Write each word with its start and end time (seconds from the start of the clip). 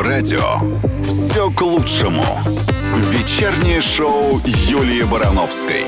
радио 0.00 0.60
все 1.06 1.50
к 1.50 1.60
лучшему. 1.62 2.24
Вечернее 3.10 3.80
шоу 3.80 4.40
Юлии 4.44 5.02
Барановской. 5.02 5.86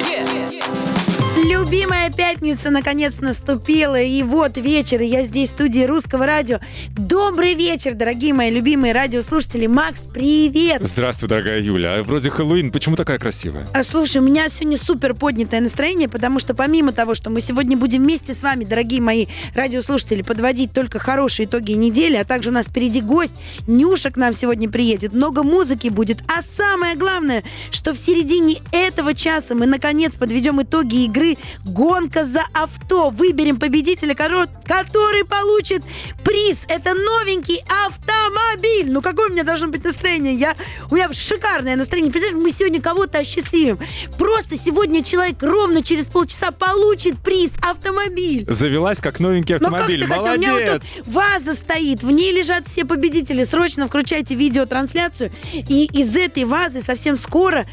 Любимая 1.37 2.11
пятница 2.11 2.30
наконец 2.41 3.21
наступила, 3.21 4.01
и 4.01 4.23
вот 4.23 4.57
вечер, 4.57 5.03
и 5.03 5.07
я 5.07 5.25
здесь 5.25 5.51
в 5.51 5.53
студии 5.53 5.85
Русского 5.85 6.27
радио. 6.27 6.59
Добрый 6.97 7.55
вечер, 7.55 7.95
дорогие 7.95 8.33
мои 8.33 8.51
любимые 8.51 8.95
радиослушатели. 8.95 9.67
Макс, 9.67 10.07
привет! 10.13 10.81
Здравствуй, 10.87 11.29
дорогая 11.29 11.61
Юля. 11.61 11.97
А 11.97 12.03
вроде 12.03 12.31
Хэллоуин, 12.31 12.73
почему 12.73 12.97
такая 12.97 13.19
красивая? 13.19 13.67
А, 13.75 13.83
слушай, 13.83 14.19
у 14.19 14.23
меня 14.23 14.49
сегодня 14.49 14.79
супер 14.79 15.15
поднятое 15.15 15.61
настроение, 15.61 16.09
потому 16.09 16.39
что 16.39 16.55
помимо 16.55 16.93
того, 16.93 17.15
что 17.15 17.29
мы 17.29 17.43
сегодня 17.43 17.77
будем 17.77 18.03
вместе 18.03 18.33
с 18.33 18.43
вами, 18.43 18.65
дорогие 18.65 19.03
мои 19.03 19.27
радиослушатели, 19.55 20.23
подводить 20.23 20.73
только 20.73 20.99
хорошие 20.99 21.47
итоги 21.47 21.73
недели, 21.73 22.17
а 22.17 22.25
также 22.25 22.51
у 22.51 22.53
нас 22.53 22.67
впереди 22.67 23.03
гость, 23.03 23.37
Нюша 23.67 24.11
к 24.11 24.17
нам 24.17 24.33
сегодня 24.33 24.71
приедет, 24.71 25.13
много 25.13 25.43
музыки 25.43 25.89
будет, 25.89 26.19
а 26.27 26.43
самое 26.43 26.97
главное, 26.97 27.43
что 27.71 27.93
в 27.93 27.99
середине 27.99 28.63
этого 28.73 29.13
часа 29.15 29.55
мы 29.55 29.67
наконец 29.67 30.17
подведем 30.17 30.63
итоги 30.63 31.05
игры 31.05 31.37
«Гонка 31.65 32.25
за 32.31 32.45
авто». 32.53 33.11
Выберем 33.11 33.59
победителя, 33.59 34.15
который 34.15 35.25
получит 35.25 35.83
приз. 36.25 36.65
Это 36.69 36.95
новенький 36.95 37.63
автомобиль. 37.87 38.91
Ну, 38.91 39.03
какое 39.03 39.29
у 39.29 39.33
меня 39.33 39.43
должно 39.43 39.69
быть 39.69 39.85
настроение? 39.85 40.35
Я, 40.35 40.57
у 40.91 40.95
меня 40.95 41.13
шикарное 41.13 41.77
настроение. 41.77 42.13
Представляешь, 42.13 42.43
мы 42.43 42.51
сегодня 42.51 42.81
кого-то 42.81 43.19
осчастливим. 43.19 43.79
Просто 44.19 44.57
сегодня 44.57 45.03
человек 45.03 45.43
ровно 45.43 45.83
через 45.83 46.07
полчаса 46.07 46.51
получит 46.51 47.19
приз 47.19 47.55
автомобиль. 47.63 48.47
Завелась 48.49 49.01
как 49.01 49.21
новенький 49.21 49.57
автомобиль. 49.57 50.05
Ну, 50.05 50.09
как 50.09 50.17
Молодец! 50.19 50.41
Хотел? 50.41 50.55
У 50.55 50.59
меня 50.61 50.73
вот 50.73 50.83
тут 50.83 51.07
ваза 51.07 51.55
стоит, 51.55 52.03
в 52.03 52.11
ней 52.11 52.33
лежат 52.33 52.67
все 52.67 52.85
победители. 52.85 53.43
Срочно 53.45 53.89
включайте 53.89 54.35
видеотрансляцию. 54.35 55.33
И 55.53 55.87
из 55.93 56.17
этой 56.17 56.45
вазы 56.45 56.83
совсем 56.83 57.17
скоро 57.17 57.67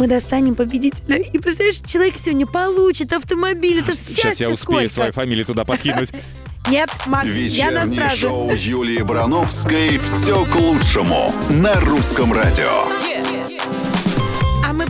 мы 0.00 0.06
достанем 0.06 0.54
победителя. 0.54 1.16
И 1.18 1.38
представляешь, 1.38 1.80
человек 1.84 2.14
сегодня 2.16 2.46
получит 2.46 3.12
автомобиль. 3.12 3.80
Это 3.80 3.92
же 3.92 3.98
Сейчас 3.98 4.40
я 4.40 4.48
успею 4.48 4.56
сколько. 4.56 4.88
свою 4.88 5.12
фамилию 5.12 5.44
туда 5.44 5.66
подкинуть. 5.66 6.08
Нет, 6.70 6.88
Макс, 7.06 7.26
я 7.26 7.70
на 7.70 7.80
Вечернее 7.80 7.86
страже. 8.08 8.16
шоу 8.16 8.50
Юлии 8.54 9.02
Барановской 9.02 9.98
все 9.98 10.44
к 10.46 10.56
лучшему 10.56 11.34
на 11.50 11.74
русском 11.80 12.32
радио. 12.32 12.84
Мы 12.86 13.19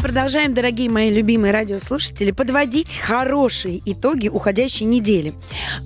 продолжаем, 0.00 0.54
дорогие 0.54 0.88
мои 0.88 1.10
любимые 1.10 1.52
радиослушатели, 1.52 2.30
подводить 2.30 2.96
хорошие 2.96 3.80
итоги 3.84 4.28
уходящей 4.28 4.86
недели. 4.86 5.34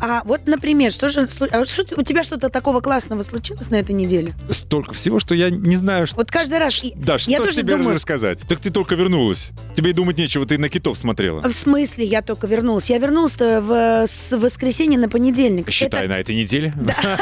А 0.01 0.23
вот, 0.25 0.47
например, 0.47 0.93
что 0.93 1.09
же 1.09 1.29
а 1.51 1.65
что, 1.65 1.85
у 1.97 2.03
тебя 2.03 2.23
что-то 2.23 2.49
такого 2.49 2.81
классного 2.81 3.23
случилось 3.23 3.71
на 3.71 3.77
этой 3.77 3.93
неделе? 3.93 4.33
Столько 4.51 4.95
всего, 4.95 5.19
что 5.19 5.35
я 5.35 5.51
не 5.51 5.77
знаю, 5.77 6.07
что... 6.07 6.17
Вот 6.17 6.31
каждый 6.31 6.59
раз. 6.59 6.73
Ш- 6.73 6.89
Да, 6.95 7.15
я 7.15 7.19
что 7.19 7.37
тоже 7.47 7.63
тебе 7.63 7.77
думаю, 7.77 7.97
рассказать? 7.97 8.43
Так 8.49 8.61
ты 8.61 8.71
только 8.71 8.95
вернулась. 8.95 9.51
Тебе 9.77 9.91
и 9.91 9.93
думать 9.93 10.17
нечего, 10.17 10.47
ты 10.47 10.59
на 10.59 10.69
китов 10.69 10.97
смотрела. 10.97 11.43
в 11.43 11.53
смысле 11.53 12.05
я 12.05 12.23
только 12.23 12.47
вернулась? 12.47 12.91
Я 12.91 12.99
вернулась-то 12.99 13.61
в, 13.61 14.07
с 14.07 14.37
воскресенья 14.37 14.99
на 14.99 15.09
понедельник. 15.09 15.71
Считай, 15.71 16.05
Это- 16.05 16.09
на 16.15 16.19
этой 16.21 16.37
неделе. 16.37 16.73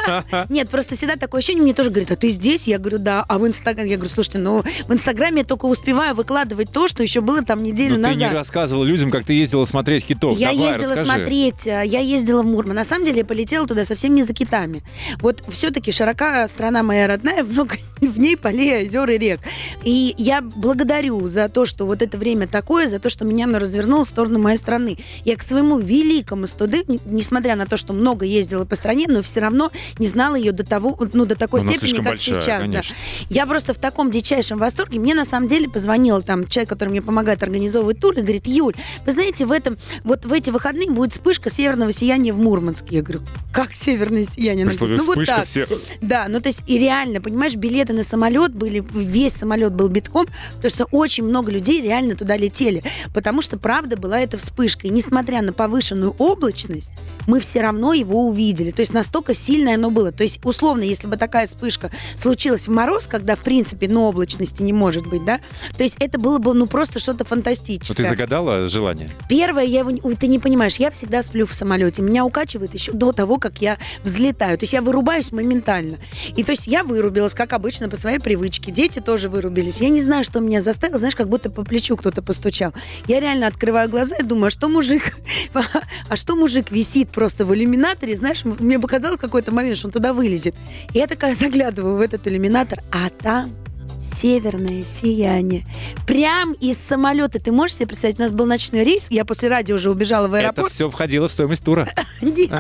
Нет, 0.51 0.69
просто 0.69 0.95
всегда 0.95 1.17
такое 1.17 1.39
ощущение, 1.39 1.63
мне 1.63 1.75
тоже 1.75 1.91
говорят, 1.91 2.11
а 2.11 2.17
ты 2.17 2.29
здесь? 2.29 2.67
Я 2.67 2.79
говорю, 2.79 2.99
да. 2.99 3.25
А 3.29 3.39
в 3.39 3.47
Инстаграме, 3.47 3.91
я 3.91 3.97
говорю, 3.97 4.13
слушайте, 4.13 4.39
ну 4.39 4.63
в 4.63 4.93
Инстаграме 4.93 5.39
я 5.41 5.45
только 5.47 5.65
успеваю 5.67 6.15
выкладывать 6.15 6.71
то, 6.71 6.82
что 6.89 7.03
еще 7.03 7.21
было 7.21 7.43
там 7.43 7.63
неделю 7.63 7.99
Но 7.99 8.09
ты 8.09 8.15
не 8.15 8.21
назад. 8.21 8.33
рассказывал 8.35 8.85
людям, 8.85 9.11
как 9.11 9.25
ты 9.25 9.33
ездила 9.35 9.65
смотреть 9.65 10.05
китов. 10.05 10.37
Я 10.39 10.53
Давай, 10.53 10.73
ездила 10.73 10.91
расскажи. 10.93 11.05
смотреть, 11.05 11.67
э, 11.67 11.83
я 11.87 12.01
ездила 12.01 12.43
в 12.43 12.47
Мурман. 12.47 12.77
На 12.77 12.85
самом 12.85 13.05
деле 13.05 13.19
я 13.19 13.25
полетела 13.25 13.67
туда 13.67 13.85
совсем 13.85 14.15
не 14.15 14.23
за 14.23 14.33
китами. 14.33 14.83
Вот 15.21 15.43
все-таки 15.49 15.93
широка 15.93 16.47
страна 16.49 16.83
моя 16.83 17.07
родная, 17.07 17.43
много 17.45 17.77
в 18.01 18.19
ней 18.19 18.37
полей, 18.37 18.83
озер 18.83 19.09
и 19.11 19.19
рек. 19.19 19.41
И 19.85 20.15
я 20.19 20.41
благодарю 20.43 21.29
за 21.29 21.49
то, 21.49 21.65
что 21.67 21.87
вот 21.87 22.03
это 22.03 22.19
время 22.19 22.47
такое, 22.47 22.89
за 22.89 22.99
то, 22.99 23.09
что 23.11 23.25
меня 23.25 23.45
оно 23.45 23.59
развернуло 23.59 24.05
в 24.05 24.09
сторону 24.09 24.39
моей 24.39 24.57
страны. 24.59 24.97
Я 25.25 25.37
к 25.37 25.43
своему 25.43 25.79
великому 25.79 26.47
студу, 26.47 26.79
н- 26.89 27.01
несмотря 27.05 27.57
на 27.57 27.67
то, 27.67 27.77
что 27.77 27.93
много 27.93 28.25
ездила 28.25 28.65
по 28.65 28.77
стране, 28.77 29.07
но 29.09 29.23
все 29.23 29.41
равно 29.41 29.71
не 29.99 30.07
знала 30.07 30.35
ее 30.37 30.53
до 30.53 30.65
того, 30.65 30.99
ну, 31.13 31.25
до 31.27 31.35
такой 31.37 31.61
Она 31.61 31.73
степени, 31.73 31.97
как 31.97 32.05
большая, 32.07 32.41
сейчас. 32.41 32.69
да. 32.69 32.83
Я 33.29 33.47
просто 33.47 33.75
в 33.75 33.79
таком 33.79 34.11
дичайшем 34.11 34.59
восторге. 34.59 34.99
Мне 35.01 35.15
на 35.15 35.25
самом 35.25 35.49
деле 35.49 35.69
позвонил 35.69 36.23
там 36.23 36.47
человек, 36.47 36.72
который 36.73 36.89
мне 36.89 37.03
помогает 37.03 37.43
организовывать 37.43 38.01
тур, 38.01 38.15
и 38.15 38.23
говорит, 38.23 38.47
Юль, 38.47 38.75
вы 39.05 39.13
знаете, 39.13 39.45
в 39.45 39.53
этом, 39.53 39.77
вот 40.05 40.25
в 40.25 40.33
эти 40.33 40.51
выходные 40.51 40.91
будет 40.91 41.13
вспышка 41.13 41.51
северного 41.51 41.93
сияния 41.93 42.33
в 42.33 42.39
Мурманске. 42.39 42.97
Я 42.97 43.03
говорю, 43.03 43.21
как 43.53 43.75
северное 43.75 44.25
сияние? 44.25 44.65
Она 44.65 44.75
говорит, 44.75 44.99
ну 44.99 45.07
вот 45.07 45.27
так. 45.27 45.45
все... 45.45 45.67
Да, 46.01 46.27
ну 46.29 46.41
то 46.41 46.49
есть 46.49 46.63
и 46.67 46.79
реально, 46.79 47.21
понимаешь, 47.21 47.55
билеты 47.57 47.93
на 47.93 48.03
самолет 48.03 48.55
были, 48.55 48.83
весь 48.95 49.35
самолет 49.35 49.75
был 49.75 49.89
битком, 49.89 50.27
потому 50.57 50.71
что 50.71 50.85
очень 50.91 51.25
много 51.25 51.51
людей 51.53 51.83
реально 51.83 52.15
туда 52.15 52.37
летели, 52.37 52.83
потому 53.13 53.43
что 53.43 53.59
правда 53.59 53.97
была 53.97 54.21
эта 54.21 54.39
вспышка. 54.39 54.87
И 54.87 54.91
несмотря 54.91 55.43
на 55.43 55.53
повышенную 55.53 56.15
облачность, 56.19 56.93
мы 57.27 57.41
все 57.41 57.61
равно 57.61 57.93
его 57.93 58.27
увидели. 58.27 58.71
То 58.71 58.81
есть 58.81 58.93
настолько 58.93 59.35
сильное 59.35 59.75
оно 59.75 59.91
было. 59.91 60.13
То 60.13 60.23
есть 60.23 60.41
условно, 60.45 60.83
если 60.83 61.09
бы 61.09 61.17
такая 61.17 61.47
вспышка 61.47 61.91
случилась 62.17 62.69
в 62.69 62.71
мороз, 62.71 63.07
когда 63.07 63.37
в 63.37 63.41
принципе, 63.41 63.89
ну, 63.89 64.03
облачности 64.05 64.63
не 64.63 64.73
может 64.73 65.07
быть, 65.07 65.25
да, 65.25 65.41
то 65.77 65.83
есть 65.83 65.97
это 66.01 66.19
было 66.19 66.39
бы, 66.39 66.55
ну, 66.55 66.62
просто 66.67 66.99
что-то 66.99 67.25
Ну, 67.25 67.29
фантастическое. 67.29 67.95
ты 67.95 68.09
загадала 68.09 68.69
желание? 68.69 69.11
Первое, 69.29 69.65
я 69.65 69.81
его, 69.81 69.93
ты 70.15 70.27
не 70.27 70.39
понимаешь, 70.39 70.77
я 70.77 70.91
всегда 70.91 71.23
сплю 71.23 71.47
в 71.47 71.55
самолете. 71.55 72.03
Меня 72.03 72.25
укачивает 72.25 72.75
еще 72.75 72.93
до 72.93 73.13
того, 73.13 73.39
как 73.39 73.61
я 73.61 73.79
взлетаю. 74.03 74.59
То 74.59 74.65
есть 74.65 74.73
я 74.73 74.83
вырубаюсь 74.83 75.33
моментально. 75.33 75.99
И 76.37 76.45
то 76.45 76.53
есть 76.53 76.67
я 76.67 76.85
вырубилась, 76.85 77.35
как 77.35 77.53
обычно, 77.53 77.89
по 77.89 77.97
своей 77.97 78.19
привычке. 78.19 78.71
Дети 78.71 78.99
тоже 78.99 79.29
вырубились. 79.29 79.81
Я 79.81 79.89
не 79.89 80.01
знаю, 80.01 80.25
что 80.25 80.41
меня 80.41 80.61
заставило, 80.61 80.99
знаешь, 80.99 81.17
как 81.17 81.29
будто 81.29 81.51
по 81.51 81.65
плечу 81.65 81.97
кто-то 81.97 82.23
постучал. 82.23 82.73
Я 83.07 83.21
реально 83.21 83.47
открываю 83.47 83.89
глаза 83.89 84.17
и 84.17 84.23
думаю, 84.23 84.49
а 84.49 84.51
что 84.51 84.69
мужик, 84.69 85.17
а 86.09 86.17
что 86.17 86.37
мужик 86.37 86.71
висит 86.71 87.11
просто 87.11 87.45
в 87.45 87.55
иллюминаторе, 87.55 88.17
знаешь, 88.17 88.45
мне 88.45 88.79
показалось 88.79 89.21
какой-то 89.21 89.53
момент, 89.53 89.79
что 89.79 89.89
он 89.89 89.93
туда 89.93 90.13
вылезет. 90.13 90.55
И 90.93 90.99
я 90.99 91.07
такая 91.07 91.35
заглядываю 91.35 91.97
в 91.97 92.01
этот 92.01 92.27
иллюминатор, 92.27 92.81
а 92.93 93.09
там 93.11 93.55
северное 94.03 94.85
сияние. 94.85 95.65
Прям 96.07 96.53
из 96.55 96.77
самолета. 96.79 97.39
Ты 97.41 97.53
можешь 97.53 97.77
себе 97.77 97.87
представить, 97.89 98.19
у 98.19 98.23
нас 98.23 98.33
был 98.33 98.47
ночной 98.47 98.85
рейс, 98.85 99.07
я 99.11 99.25
после 99.25 99.49
радио 99.49 99.77
уже 99.77 99.91
убежала 99.91 100.27
в 100.29 100.35
Это 100.35 100.47
аэропорт. 100.47 100.73
все 100.73 100.91
входило 100.91 101.29
в 101.29 101.33
стоимость 101.33 101.65
тура. 101.65 101.89
Нет. 102.21 102.51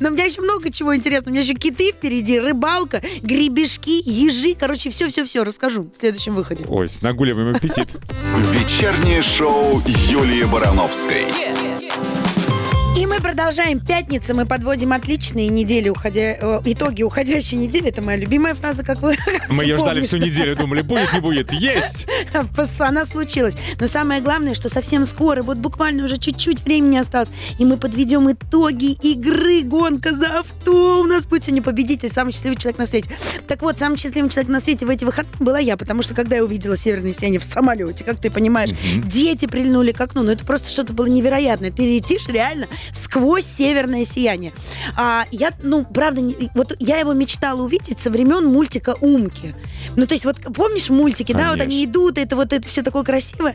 Но 0.00 0.08
у 0.08 0.12
меня 0.12 0.24
еще 0.24 0.40
много 0.42 0.70
чего 0.70 0.94
интересного. 0.94 1.30
У 1.30 1.32
меня 1.32 1.42
еще 1.44 1.54
киты 1.54 1.92
впереди, 1.92 2.38
рыбалка, 2.38 3.02
гребешки, 3.22 4.02
ежи. 4.04 4.54
Короче, 4.58 4.90
все-все-все 4.90 5.44
расскажу 5.44 5.90
в 5.94 5.98
следующем 5.98 6.34
выходе. 6.34 6.64
Ой, 6.68 6.88
нагуливаем 7.00 7.54
аппетит. 7.54 7.88
Вечернее 8.52 9.22
шоу 9.22 9.82
Юлии 10.08 10.44
Барановской. 10.44 11.26
Мы 11.62 11.63
продолжаем. 13.34 13.80
Пятница. 13.80 14.32
Мы 14.32 14.46
подводим 14.46 14.92
отличные 14.92 15.48
недели, 15.48 15.88
уходя, 15.88 16.20
э, 16.20 16.60
итоги 16.66 17.02
уходящей 17.02 17.58
недели. 17.58 17.88
Это 17.88 18.00
моя 18.00 18.16
любимая 18.16 18.54
фраза, 18.54 18.84
как 18.84 19.02
вы 19.02 19.16
Мы 19.48 19.64
ее 19.64 19.76
ждали 19.76 20.02
всю 20.02 20.18
неделю, 20.18 20.54
думали, 20.54 20.82
будет, 20.82 21.12
не 21.12 21.18
будет. 21.18 21.50
Есть! 21.50 22.06
Она 22.78 23.04
случилась. 23.04 23.56
Но 23.80 23.88
самое 23.88 24.20
главное, 24.20 24.54
что 24.54 24.68
совсем 24.68 25.04
скоро, 25.04 25.42
вот 25.42 25.56
буквально 25.56 26.04
уже 26.04 26.18
чуть-чуть 26.18 26.64
времени 26.64 26.96
осталось, 26.96 27.30
и 27.58 27.64
мы 27.64 27.76
подведем 27.76 28.30
итоги 28.30 28.92
игры 28.92 29.62
«Гонка 29.62 30.14
за 30.14 30.38
авто». 30.38 31.00
У 31.00 31.04
нас 31.04 31.26
будет 31.26 31.42
сегодня 31.42 31.62
победитель, 31.62 32.10
самый 32.10 32.30
счастливый 32.30 32.56
человек 32.56 32.78
на 32.78 32.86
свете. 32.86 33.10
Так 33.48 33.62
вот, 33.62 33.80
самый 33.80 33.96
счастливый 33.96 34.30
человек 34.30 34.48
на 34.48 34.60
свете 34.60 34.86
в 34.86 34.90
эти 34.90 35.04
выходные 35.04 35.34
была 35.40 35.58
я, 35.58 35.76
потому 35.76 36.02
что 36.02 36.14
когда 36.14 36.36
я 36.36 36.44
увидела 36.44 36.76
северное 36.76 37.12
сияние 37.12 37.40
в 37.40 37.44
самолете, 37.44 38.04
как 38.04 38.20
ты 38.20 38.30
понимаешь, 38.30 38.70
дети 39.04 39.46
прильнули 39.46 39.90
к 39.90 40.00
окну, 40.00 40.22
ну 40.22 40.30
это 40.30 40.44
просто 40.44 40.70
что-то 40.70 40.92
было 40.92 41.06
невероятное. 41.06 41.72
Ты 41.72 41.82
летишь 41.82 42.28
реально 42.28 42.68
сквозь 42.92 43.23
северное 43.40 44.04
сияние. 44.04 44.52
А 44.96 45.24
я, 45.30 45.50
ну, 45.62 45.84
правда, 45.84 46.20
не- 46.20 46.50
вот 46.54 46.74
я 46.80 46.98
его 46.98 47.12
мечтала 47.12 47.62
увидеть 47.62 47.98
со 47.98 48.10
времен 48.10 48.46
мультика 48.46 48.96
«Умки». 49.00 49.54
Ну, 49.96 50.06
то 50.06 50.14
есть 50.14 50.24
вот 50.24 50.36
помнишь 50.54 50.90
мультики, 50.90 51.32
да, 51.32 51.50
вот 51.50 51.60
они 51.60 51.84
Конечно. 51.84 51.84
идут, 51.90 52.18
это 52.18 52.36
вот 52.36 52.52
это 52.52 52.66
все 52.68 52.82
такое 52.82 53.02
красивое. 53.02 53.54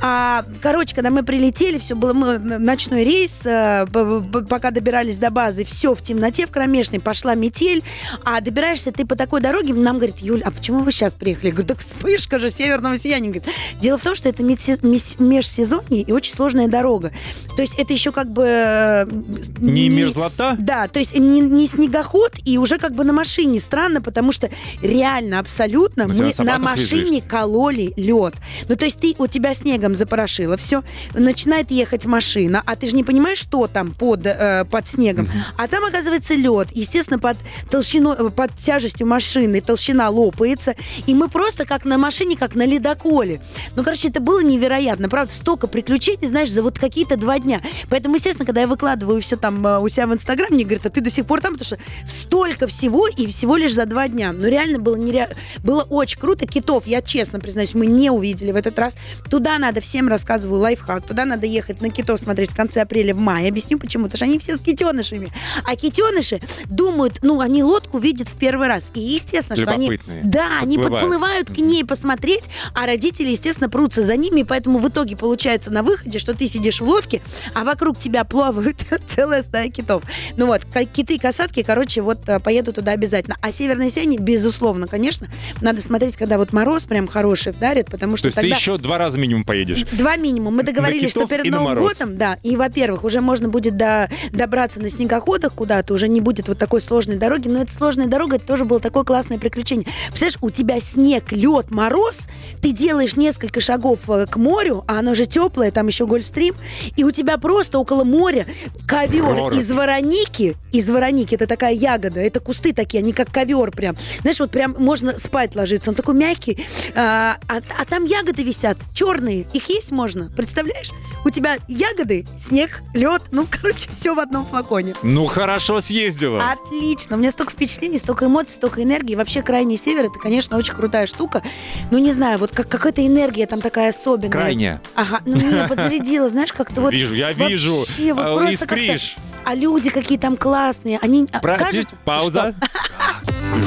А, 0.00 0.44
короче, 0.62 0.94
когда 0.94 1.10
мы 1.10 1.22
прилетели, 1.22 1.78
все 1.78 1.94
было 1.94 2.12
мы, 2.12 2.38
ночной 2.38 3.04
рейс, 3.04 3.32
э, 3.44 3.86
п- 3.92 4.42
пока 4.48 4.70
добирались 4.70 5.18
до 5.18 5.30
базы, 5.30 5.64
все 5.64 5.94
в 5.94 6.02
темноте, 6.02 6.46
в 6.46 6.50
кромешной, 6.50 7.00
пошла 7.00 7.34
метель, 7.34 7.82
а 8.24 8.40
добираешься 8.40 8.92
ты 8.92 9.06
по 9.06 9.16
такой 9.16 9.40
дороге, 9.40 9.74
нам 9.74 9.96
говорит, 9.96 10.18
Юль, 10.18 10.42
а 10.44 10.50
почему 10.50 10.80
вы 10.80 10.92
сейчас 10.92 11.14
приехали? 11.14 11.46
Я 11.46 11.52
говорю, 11.52 11.68
так 11.68 11.78
вспышка 11.78 12.38
же 12.38 12.50
северного 12.50 12.96
сияния. 12.98 13.30
Говорит, 13.30 13.44
Дело 13.80 13.98
в 13.98 14.02
том, 14.02 14.14
что 14.14 14.28
это 14.28 14.42
межсезонье 14.42 16.02
и 16.02 16.12
очень 16.12 16.34
сложная 16.34 16.68
дорога. 16.68 17.12
То 17.56 17.62
есть 17.62 17.78
это 17.78 17.92
еще 17.92 18.12
как 18.12 18.30
бы 18.32 19.05
э, 19.06 19.60
Не 19.60 19.88
мерзлота? 19.88 20.56
Да, 20.58 20.88
то 20.88 20.98
есть 20.98 21.16
не, 21.16 21.40
не 21.40 21.66
снегоход 21.66 22.32
и 22.44 22.58
уже 22.58 22.78
как 22.78 22.94
бы 22.94 23.04
на 23.04 23.12
машине. 23.12 23.60
Странно, 23.60 24.00
потому 24.00 24.32
что 24.32 24.50
реально, 24.82 25.38
абсолютно, 25.38 26.06
Но 26.06 26.14
ты 26.14 26.20
мы 26.20 26.28
на 26.28 26.34
собаках 26.34 26.58
на 26.58 26.64
машине 26.70 27.22
кололи 27.22 27.92
лед. 27.96 28.34
Ну, 28.68 28.76
то 28.76 28.84
есть 28.84 29.00
ты, 29.00 29.14
у 29.18 29.26
тебя 29.26 29.54
снегом 29.54 29.94
запорошило, 29.94 30.56
все, 30.56 30.82
начинает 31.14 31.70
ехать 31.70 32.06
машина, 32.06 32.62
а 32.64 32.76
ты 32.76 32.88
же 32.88 32.96
не 32.96 33.04
понимаешь, 33.04 33.38
что 33.38 33.66
там 33.66 33.92
под, 33.92 34.26
э, 34.26 34.64
под 34.70 34.88
снегом. 34.88 35.28
А 35.56 35.68
там, 35.68 35.84
оказывается, 35.84 36.34
лед. 36.34 36.68
Естественно, 36.72 37.18
под 37.18 37.36
толщиной, 37.70 38.16
э, 38.18 38.30
под 38.30 38.56
тяжестью 38.56 39.06
машины 39.06 39.60
толщина 39.60 40.08
лопается, 40.10 40.74
и 41.06 41.14
мы 41.14 41.28
просто 41.28 41.64
как 41.64 41.84
на 41.84 41.98
машине, 41.98 42.36
как 42.36 42.54
на 42.54 42.66
ледоколе. 42.66 43.40
Ну, 43.76 43.84
короче, 43.84 44.08
это 44.08 44.20
было 44.20 44.42
невероятно. 44.42 45.08
Правда, 45.08 45.32
столько 45.32 45.66
приключений, 45.66 46.26
знаешь, 46.26 46.50
за 46.50 46.62
вот 46.62 46.78
какие-то 46.78 47.16
два 47.16 47.38
дня. 47.38 47.62
Поэтому, 47.90 48.16
естественно, 48.16 48.46
когда 48.46 48.62
я 48.62 48.66
выкладываю 48.66 48.95
все 49.20 49.36
там 49.36 49.66
э, 49.66 49.78
у 49.78 49.88
себя 49.88 50.06
в 50.06 50.14
Инстаграм, 50.14 50.48
мне 50.50 50.64
говорят, 50.64 50.86
а 50.86 50.90
ты 50.90 51.00
до 51.00 51.10
сих 51.10 51.26
пор 51.26 51.40
там, 51.40 51.54
потому 51.54 51.64
что 51.64 51.78
столько 52.06 52.66
всего 52.66 53.08
и 53.08 53.26
всего 53.26 53.56
лишь 53.56 53.74
за 53.74 53.86
два 53.86 54.08
дня. 54.08 54.32
Ну, 54.32 54.46
реально 54.48 54.78
было, 54.78 54.96
нере... 54.96 55.28
было 55.62 55.82
очень 55.82 56.18
круто. 56.18 56.46
Китов, 56.46 56.86
я 56.86 57.02
честно 57.02 57.40
признаюсь, 57.40 57.74
мы 57.74 57.86
не 57.86 58.10
увидели 58.10 58.52
в 58.52 58.56
этот 58.56 58.78
раз. 58.78 58.96
Туда 59.30 59.58
надо, 59.58 59.80
всем 59.80 60.08
рассказываю 60.08 60.60
лайфхак, 60.60 61.06
туда 61.06 61.24
надо 61.24 61.46
ехать 61.46 61.80
на 61.80 61.90
китов 61.90 62.18
смотреть 62.18 62.52
в 62.52 62.56
конце 62.56 62.82
апреля, 62.82 63.14
в 63.14 63.18
мае. 63.18 63.48
Объясню 63.48 63.78
почему. 63.78 64.04
Потому 64.04 64.16
что 64.16 64.24
они 64.26 64.38
все 64.38 64.56
с 64.56 64.60
китенышами. 64.60 65.30
А 65.64 65.76
китеныши 65.76 66.40
думают, 66.66 67.18
ну, 67.22 67.40
они 67.40 67.62
лодку 67.62 67.98
видят 67.98 68.28
в 68.28 68.36
первый 68.36 68.68
раз. 68.68 68.92
И 68.94 69.00
естественно, 69.00 69.56
что 69.56 69.70
они... 69.70 70.00
Да, 70.22 70.58
они 70.60 70.76
Подплывают. 70.76 71.00
подплывают 71.00 71.50
к 71.50 71.58
ней 71.58 71.84
посмотреть, 71.84 72.44
а 72.74 72.86
родители, 72.86 73.28
естественно, 73.28 73.68
прутся 73.68 74.02
за 74.02 74.16
ними, 74.16 74.40
и 74.40 74.44
поэтому 74.44 74.78
в 74.78 74.88
итоге 74.88 75.16
получается 75.16 75.70
на 75.70 75.82
выходе, 75.82 76.18
что 76.18 76.34
ты 76.34 76.48
сидишь 76.48 76.80
в 76.80 76.88
лодке, 76.88 77.22
а 77.54 77.64
вокруг 77.64 77.98
тебя 77.98 78.24
плавают 78.24 78.75
целая 79.06 79.42
стая 79.42 79.68
китов. 79.68 80.02
Ну 80.36 80.46
вот, 80.46 80.62
киты 80.92 81.14
и 81.14 81.18
касатки, 81.18 81.62
короче, 81.62 82.02
вот 82.02 82.28
э, 82.28 82.40
поеду 82.40 82.72
туда 82.72 82.92
обязательно. 82.92 83.36
А 83.40 83.52
северное 83.52 83.90
сияние, 83.90 84.20
безусловно, 84.20 84.86
конечно, 84.86 85.28
надо 85.60 85.82
смотреть, 85.82 86.16
когда 86.16 86.38
вот 86.38 86.52
мороз 86.52 86.84
прям 86.84 87.06
хороший 87.06 87.52
вдарит, 87.52 87.90
потому 87.90 88.16
что 88.16 88.30
То 88.30 88.40
есть 88.40 88.40
ты 88.40 88.46
еще 88.46 88.78
два 88.78 88.98
раза 88.98 89.18
минимум 89.18 89.44
поедешь. 89.44 89.84
Два 89.92 90.16
минимум. 90.16 90.56
Мы 90.56 90.62
договорились, 90.62 91.10
что 91.10 91.26
перед 91.26 91.50
Новым 91.50 91.78
годом, 91.78 92.16
да, 92.16 92.38
и, 92.42 92.56
во-первых, 92.56 93.04
уже 93.04 93.20
можно 93.20 93.48
будет 93.48 93.76
до, 93.76 94.10
добраться 94.32 94.80
на 94.80 94.88
снегоходах 94.88 95.52
куда-то, 95.52 95.94
уже 95.94 96.08
не 96.08 96.20
будет 96.20 96.48
вот 96.48 96.58
такой 96.58 96.80
сложной 96.80 97.16
дороги, 97.16 97.48
но 97.48 97.62
эта 97.62 97.72
сложная 97.72 98.06
дорога, 98.06 98.36
это 98.36 98.46
тоже 98.46 98.64
было 98.64 98.80
такое 98.80 99.04
классное 99.04 99.38
приключение. 99.38 99.86
Представляешь, 100.08 100.38
у 100.40 100.50
тебя 100.50 100.80
снег, 100.80 101.32
лед, 101.32 101.70
мороз, 101.70 102.20
ты 102.62 102.72
делаешь 102.72 103.16
несколько 103.16 103.60
шагов 103.60 104.08
э, 104.08 104.26
к 104.26 104.36
морю, 104.36 104.84
а 104.86 104.98
оно 104.98 105.14
же 105.14 105.26
теплое, 105.26 105.70
там 105.70 105.86
еще 105.86 106.06
Гольфстрим, 106.06 106.54
и 106.96 107.04
у 107.04 107.10
тебя 107.10 107.38
просто 107.38 107.78
около 107.78 108.04
моря 108.04 108.46
ковер 108.86 109.24
Прорубь. 109.24 109.54
из 109.56 109.70
вороники, 109.72 110.56
из 110.72 110.90
вороники, 110.90 111.34
это 111.34 111.46
такая 111.46 111.72
ягода, 111.74 112.20
это 112.20 112.40
кусты 112.40 112.72
такие, 112.72 113.00
они 113.02 113.12
как 113.12 113.30
ковер 113.30 113.70
прям. 113.70 113.96
Знаешь, 114.20 114.40
вот 114.40 114.50
прям 114.50 114.74
можно 114.78 115.18
спать 115.18 115.54
ложиться, 115.56 115.90
он 115.90 115.96
такой 115.96 116.14
мягкий, 116.14 116.64
а, 116.94 117.36
а- 117.48 117.60
а 117.78 117.84
там 117.84 118.04
ягоды 118.04 118.42
висят, 118.42 118.78
черные, 118.94 119.46
их 119.52 119.68
есть 119.68 119.90
можно, 119.90 120.30
представляешь? 120.36 120.90
У 121.24 121.30
тебя 121.30 121.58
ягоды, 121.68 122.26
снег, 122.38 122.82
лед, 122.94 123.22
ну, 123.32 123.46
короче, 123.50 123.88
все 123.90 124.14
в 124.14 124.20
одном 124.20 124.44
флаконе. 124.46 124.94
Ну, 125.02 125.26
хорошо 125.26 125.80
съездила. 125.80 126.52
Отлично. 126.52 127.16
У 127.16 127.18
меня 127.18 127.30
столько 127.30 127.52
впечатлений, 127.52 127.98
столько 127.98 128.26
эмоций, 128.26 128.54
столько 128.54 128.82
энергии. 128.82 129.14
Вообще, 129.16 129.42
крайний 129.42 129.76
север 129.76 130.04
это, 130.06 130.18
конечно, 130.18 130.56
очень 130.56 130.74
крутая 130.74 131.06
штука. 131.06 131.42
Ну, 131.90 131.98
не 131.98 132.12
знаю, 132.12 132.38
вот 132.38 132.50
как, 132.52 132.68
какая-то 132.68 133.04
энергия 133.04 133.46
там 133.46 133.60
такая 133.60 133.88
особенная. 133.90 134.30
Крайняя. 134.30 134.80
Ага, 134.94 135.20
ну 135.26 135.34
не, 135.36 135.66
подзарядила, 135.66 136.28
знаешь, 136.28 136.52
как-то 136.52 136.80
вот... 136.80 136.92
Вижу, 136.92 137.14
я 137.14 137.32
вижу. 137.32 137.76
вообще 137.78 138.12
вот 138.12 138.24
А, 138.56 138.66
просто 138.66 138.66
как-то- 138.66 138.82
искришь. 138.84 139.16
А 139.44 139.54
люди 139.54 139.90
какие 139.90 140.18
там 140.18 140.36
классные. 140.36 140.98
Они... 141.00 141.28
а, 141.32 141.38
Братец, 141.40 141.64
кажется, 141.66 141.96
пауза. 142.04 142.54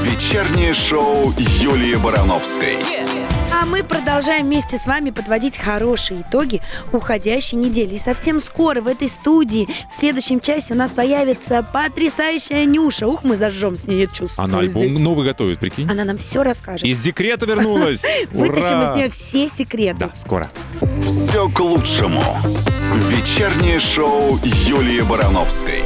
Вечернее 0.03 0.73
шоу 0.73 1.33
Юлии 1.37 1.95
Барановской. 1.95 2.79
А 3.61 3.65
мы 3.65 3.83
продолжаем 3.83 4.45
вместе 4.45 4.77
с 4.77 4.85
вами 4.85 5.09
подводить 5.09 5.57
хорошие 5.57 6.21
итоги 6.21 6.61
уходящей 6.93 7.57
недели. 7.57 7.95
И 7.95 7.97
совсем 7.97 8.39
скоро 8.39 8.79
в 8.79 8.87
этой 8.87 9.09
студии, 9.09 9.67
в 9.89 9.93
следующем 9.93 10.39
часе, 10.39 10.73
у 10.73 10.77
нас 10.77 10.91
появится 10.91 11.61
потрясающая 11.73 12.63
Нюша. 12.63 13.05
Ух, 13.05 13.25
мы 13.25 13.35
зажжем 13.35 13.75
с 13.75 13.83
ней, 13.83 14.03
я 14.03 14.07
чувствую 14.07 14.45
Она 14.45 14.59
альбом 14.59 14.83
здесь. 14.87 14.99
новый 15.01 15.25
готовит, 15.25 15.59
прикинь. 15.59 15.91
Она 15.91 16.05
нам 16.05 16.17
все 16.17 16.41
расскажет. 16.41 16.87
Из 16.87 16.99
декрета 16.99 17.45
вернулась. 17.45 18.05
Вытащим 18.31 18.81
из 18.81 18.95
нее 18.95 19.09
все 19.09 19.49
секреты. 19.49 19.99
Да, 19.99 20.11
скоро. 20.15 20.49
Все 21.05 21.49
к 21.49 21.59
лучшему. 21.59 22.23
Вечернее 23.09 23.81
шоу 23.81 24.39
Юлии 24.41 25.01
Барановской. 25.01 25.83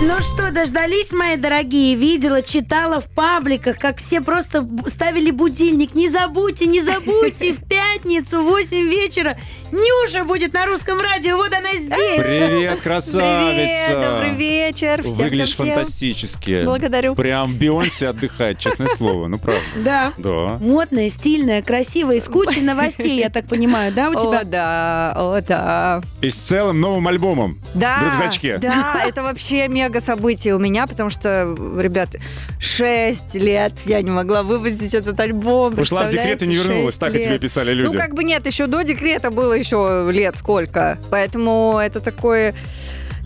Ну 0.00 0.20
что, 0.20 0.52
дождались, 0.52 1.12
мои 1.12 1.36
дорогие? 1.36 1.96
Видела, 1.96 2.40
читала 2.40 3.00
в 3.00 3.08
пабликах, 3.08 3.78
как 3.78 3.96
все 3.96 4.20
просто 4.20 4.64
ставили 4.86 5.32
будильник. 5.32 5.96
Не 5.96 6.08
забудьте, 6.08 6.66
не 6.66 6.80
забудьте, 6.80 7.52
в 7.52 7.64
пятницу 7.92 8.42
в 8.42 8.44
8 8.44 8.88
вечера 8.88 9.36
Нюша 9.72 10.24
будет 10.24 10.52
на 10.52 10.66
русском 10.66 11.00
радио. 11.00 11.36
Вот 11.36 11.52
она 11.52 11.74
здесь. 11.74 12.22
Привет, 12.22 12.80
красавица. 12.80 13.86
Привет, 13.86 14.00
добрый 14.00 14.30
вечер. 14.34 15.02
Всем, 15.02 15.16
Выглядишь 15.16 15.52
всем, 15.52 15.66
всем. 15.66 15.74
фантастически. 15.74 16.64
Благодарю. 16.64 17.14
Прям 17.14 17.54
Бейонсе 17.54 18.08
отдыхает, 18.08 18.58
честное 18.58 18.88
слово. 18.88 19.26
Ну, 19.28 19.38
правда. 19.38 19.62
Да. 19.76 20.12
Да. 20.16 20.58
Модная, 20.60 21.08
стильная, 21.10 21.62
красивая, 21.62 22.20
с 22.20 22.24
кучей 22.28 22.60
новостей, 22.62 23.18
я 23.18 23.28
так 23.30 23.46
понимаю, 23.46 23.92
да, 23.92 24.10
у 24.10 24.16
О, 24.16 24.20
тебя? 24.20 24.44
да, 24.44 25.12
о, 25.16 25.40
да. 25.40 26.02
И 26.22 26.30
с 26.30 26.36
целым 26.36 26.80
новым 26.80 27.06
альбомом. 27.08 27.58
Да, 27.74 28.00
В 28.00 28.04
рюкзачке. 28.06 28.58
Да, 28.58 29.02
это 29.06 29.22
вообще 29.22 29.68
мега 29.68 30.00
событие 30.00 30.54
у 30.54 30.58
меня, 30.58 30.86
потому 30.86 31.10
что, 31.10 31.54
ребят, 31.78 32.16
6 32.58 33.34
лет 33.34 33.72
я 33.86 34.00
не 34.02 34.10
могла 34.10 34.42
выпустить 34.42 34.94
этот 34.94 35.18
альбом. 35.20 35.78
Ушла 35.78 36.04
в 36.04 36.08
декрет 36.10 36.42
и 36.42 36.46
не 36.46 36.56
вернулась. 36.56 36.94
6 36.94 37.00
Так 37.00 37.14
о 37.14 37.18
тебе 37.18 37.38
писали 37.38 37.72
люди. 37.78 37.96
Ну, 37.96 38.02
как 38.02 38.14
бы 38.14 38.24
нет, 38.24 38.46
еще 38.46 38.66
до 38.66 38.82
декрета 38.82 39.30
было 39.30 39.52
еще 39.52 40.08
лет 40.12 40.36
сколько. 40.38 40.98
Поэтому 41.10 41.78
это 41.82 42.00
такой 42.00 42.54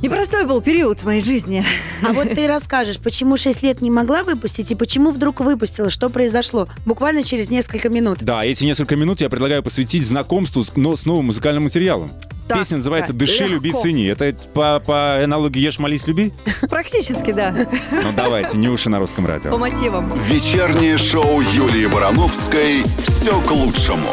непростой 0.02 0.44
был 0.46 0.60
период 0.60 0.98
в 1.00 1.04
моей 1.04 1.20
жизни. 1.22 1.64
А 2.06 2.12
вот 2.12 2.30
ты 2.34 2.46
расскажешь, 2.48 2.98
почему 2.98 3.36
6 3.36 3.62
лет 3.62 3.80
не 3.80 3.90
могла 3.90 4.24
выпустить 4.24 4.70
и 4.72 4.74
почему 4.74 5.12
вдруг 5.12 5.38
выпустила, 5.40 5.90
что 5.90 6.08
произошло? 6.08 6.68
Буквально 6.84 7.22
через 7.22 7.50
несколько 7.50 7.88
минут. 7.88 8.18
Да, 8.20 8.44
эти 8.44 8.64
несколько 8.64 8.96
минут 8.96 9.20
я 9.20 9.28
предлагаю 9.28 9.62
посвятить 9.62 10.04
знакомству 10.04 10.64
с, 10.64 10.74
но- 10.76 10.96
с 10.96 11.06
новым 11.06 11.26
музыкальным 11.26 11.62
материалом. 11.64 12.10
Так, 12.48 12.58
Песня 12.58 12.78
называется 12.78 13.12
да, 13.12 13.20
«Дыши, 13.20 13.44
легко. 13.44 13.54
люби, 13.54 13.72
цени». 13.72 14.06
Это 14.06 14.34
по, 14.52 14.82
по 14.84 15.22
аналогии 15.22 15.60
«Ешь, 15.60 15.78
молись, 15.78 16.08
люби»? 16.08 16.32
Практически, 16.68 17.30
да. 17.30 17.54
Ну 17.92 18.08
давайте, 18.16 18.58
не 18.58 18.68
уши 18.68 18.90
на 18.90 18.98
русском 18.98 19.24
По 19.24 19.30
радио. 19.30 19.56
мотивам. 19.56 20.12
Вечернее 20.26 20.98
шоу 20.98 21.40
Юлии 21.40 21.86
Барановской. 21.86 22.82
Все 23.06 23.40
к 23.42 23.50
лучшему. 23.52 24.10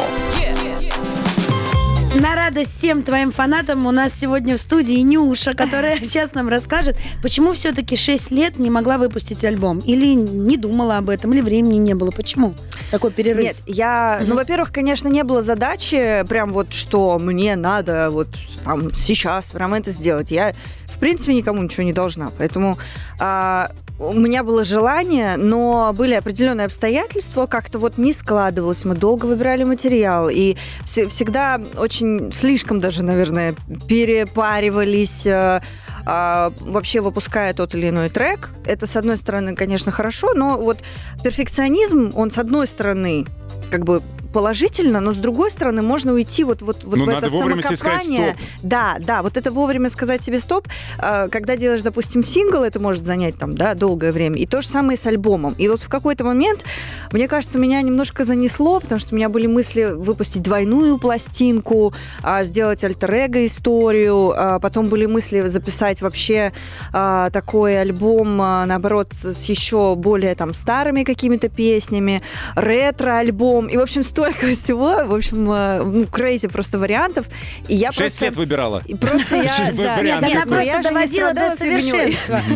На 2.14 2.34
радость 2.34 2.76
всем 2.76 3.04
твоим 3.04 3.30
фанатам 3.30 3.86
у 3.86 3.92
нас 3.92 4.12
сегодня 4.12 4.56
в 4.56 4.58
студии 4.58 4.98
Нюша, 4.98 5.52
которая 5.52 6.00
сейчас 6.02 6.34
нам 6.34 6.48
расскажет, 6.48 6.96
почему 7.22 7.52
все-таки 7.52 7.94
6 7.94 8.32
лет 8.32 8.58
не 8.58 8.68
могла 8.68 8.98
выпустить 8.98 9.44
альбом. 9.44 9.78
Или 9.78 10.14
не 10.14 10.56
думала 10.56 10.98
об 10.98 11.08
этом, 11.08 11.32
или 11.32 11.40
времени 11.40 11.76
не 11.76 11.94
было. 11.94 12.10
Почему 12.10 12.56
такой 12.90 13.12
перерыв? 13.12 13.44
Нет, 13.44 13.56
я, 13.64 14.22
ну, 14.26 14.34
во-первых, 14.34 14.72
конечно, 14.72 15.06
не 15.06 15.22
было 15.22 15.40
задачи 15.40 16.24
прям 16.28 16.52
вот, 16.52 16.72
что 16.72 17.16
мне 17.20 17.54
надо 17.54 18.10
вот 18.10 18.28
там 18.64 18.92
сейчас 18.92 19.52
прям 19.52 19.72
это 19.74 19.92
сделать. 19.92 20.32
Я, 20.32 20.54
в 20.86 20.98
принципе, 20.98 21.32
никому 21.32 21.62
ничего 21.62 21.84
не 21.84 21.92
должна, 21.92 22.32
поэтому 22.36 22.76
а, 23.20 23.70
у 24.00 24.14
меня 24.14 24.42
было 24.42 24.64
желание, 24.64 25.36
но 25.36 25.92
были 25.94 26.14
определенные 26.14 26.64
обстоятельства, 26.64 27.46
как-то 27.46 27.78
вот 27.78 27.98
не 27.98 28.12
складывалось. 28.12 28.84
Мы 28.86 28.94
долго 28.94 29.26
выбирали 29.26 29.64
материал 29.64 30.30
и 30.30 30.56
вс- 30.84 31.08
всегда 31.08 31.60
очень 31.76 32.32
слишком 32.32 32.80
даже, 32.80 33.02
наверное, 33.02 33.54
перепаривались. 33.86 35.26
э, 35.26 35.60
а, 36.06 36.52
вообще 36.60 37.00
выпуская 37.00 37.52
тот 37.52 37.74
или 37.74 37.90
иной 37.90 38.08
трек. 38.08 38.50
Это, 38.64 38.86
с 38.86 38.96
одной 38.96 39.18
стороны, 39.18 39.54
конечно, 39.54 39.92
хорошо, 39.92 40.32
но 40.34 40.56
вот 40.56 40.78
перфекционизм, 41.22 42.12
он, 42.14 42.30
с 42.30 42.38
одной 42.38 42.66
стороны, 42.66 43.26
как 43.70 43.84
бы 43.84 44.02
положительно, 44.32 45.00
но 45.00 45.12
с 45.12 45.18
другой 45.18 45.50
стороны 45.50 45.82
можно 45.82 46.12
уйти 46.12 46.44
вот, 46.44 46.62
вот, 46.62 46.84
вот 46.84 46.96
Ну, 46.96 47.04
в 47.04 47.08
это 47.08 47.28
самокопание. 47.28 48.36
Да, 48.62 48.96
да, 49.00 49.22
вот 49.22 49.36
это 49.36 49.50
вовремя 49.50 49.90
сказать 49.90 50.22
себе 50.22 50.38
стоп. 50.40 50.68
Э, 50.98 51.28
Когда 51.30 51.56
делаешь, 51.56 51.82
допустим, 51.82 52.22
сингл, 52.22 52.62
это 52.62 52.80
может 52.80 53.04
занять 53.04 53.36
там, 53.36 53.54
да, 53.54 53.74
долгое 53.74 54.12
время. 54.12 54.38
И 54.38 54.46
то 54.46 54.62
же 54.62 54.68
самое 54.68 54.96
с 54.96 55.06
альбомом. 55.06 55.54
И 55.58 55.68
вот 55.68 55.82
в 55.82 55.88
какой-то 55.88 56.24
момент, 56.24 56.64
мне 57.12 57.26
кажется, 57.28 57.58
меня 57.58 57.82
немножко 57.82 58.24
занесло, 58.24 58.80
потому 58.80 58.98
что 58.98 59.14
у 59.14 59.16
меня 59.16 59.28
были 59.28 59.46
мысли 59.46 59.84
выпустить 59.92 60.42
двойную 60.42 60.98
пластинку, 60.98 61.92
а, 62.22 62.44
сделать 62.44 62.84
альтер 62.84 63.10
историю, 63.10 64.32
а, 64.36 64.58
потом 64.60 64.88
были 64.88 65.06
мысли 65.06 65.46
записать 65.46 66.00
вообще 66.00 66.52
а, 66.92 67.30
такой 67.30 67.80
альбом, 67.80 68.40
а, 68.40 68.66
наоборот, 68.66 69.08
с 69.12 69.40
с 69.40 69.48
еще 69.48 69.94
более 69.96 70.34
там 70.34 70.54
старыми 70.54 71.02
какими-то 71.02 71.48
песнями, 71.48 72.22
ретро-альбом. 72.56 73.66
И, 73.66 73.76
в 73.76 73.80
общем, 73.80 74.02
столько 74.02 74.19
столько 74.20 74.46
всего, 74.54 75.04
в 75.04 75.14
общем, 75.14 75.50
э, 75.50 75.82
ну, 75.82 76.06
crazy 76.06 76.48
просто 76.48 76.78
вариантов. 76.78 77.26
И 77.68 77.74
я 77.74 77.88
Шесть 77.92 77.98
просто... 77.98 78.24
лет 78.26 78.36
выбирала. 78.36 78.82
И 78.86 78.94
просто 78.94 79.36
я, 79.36 79.72
да, 79.76 80.02
нет, 80.02 80.18
Она 80.18 80.44
ну, 80.46 80.60
я 80.60 80.74
просто 80.74 80.82
доводила 80.82 81.34
до 81.34 81.56
совершенства. 81.56 82.40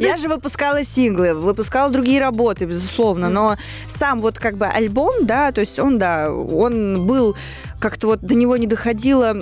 Я 0.00 0.16
же 0.16 0.28
выпускала 0.28 0.82
синглы, 0.82 1.34
выпускала 1.34 1.90
другие 1.90 2.20
работы, 2.20 2.64
безусловно, 2.64 3.28
но 3.28 3.56
сам 3.86 4.20
вот 4.20 4.38
как 4.38 4.56
бы 4.56 4.66
альбом, 4.66 5.26
да, 5.26 5.52
то 5.52 5.60
есть 5.60 5.78
он, 5.78 5.98
да, 5.98 6.32
он 6.32 7.06
был 7.06 7.36
как-то 7.84 8.06
вот 8.06 8.22
до 8.22 8.34
него 8.34 8.56
не 8.56 8.66
доходило 8.66 9.34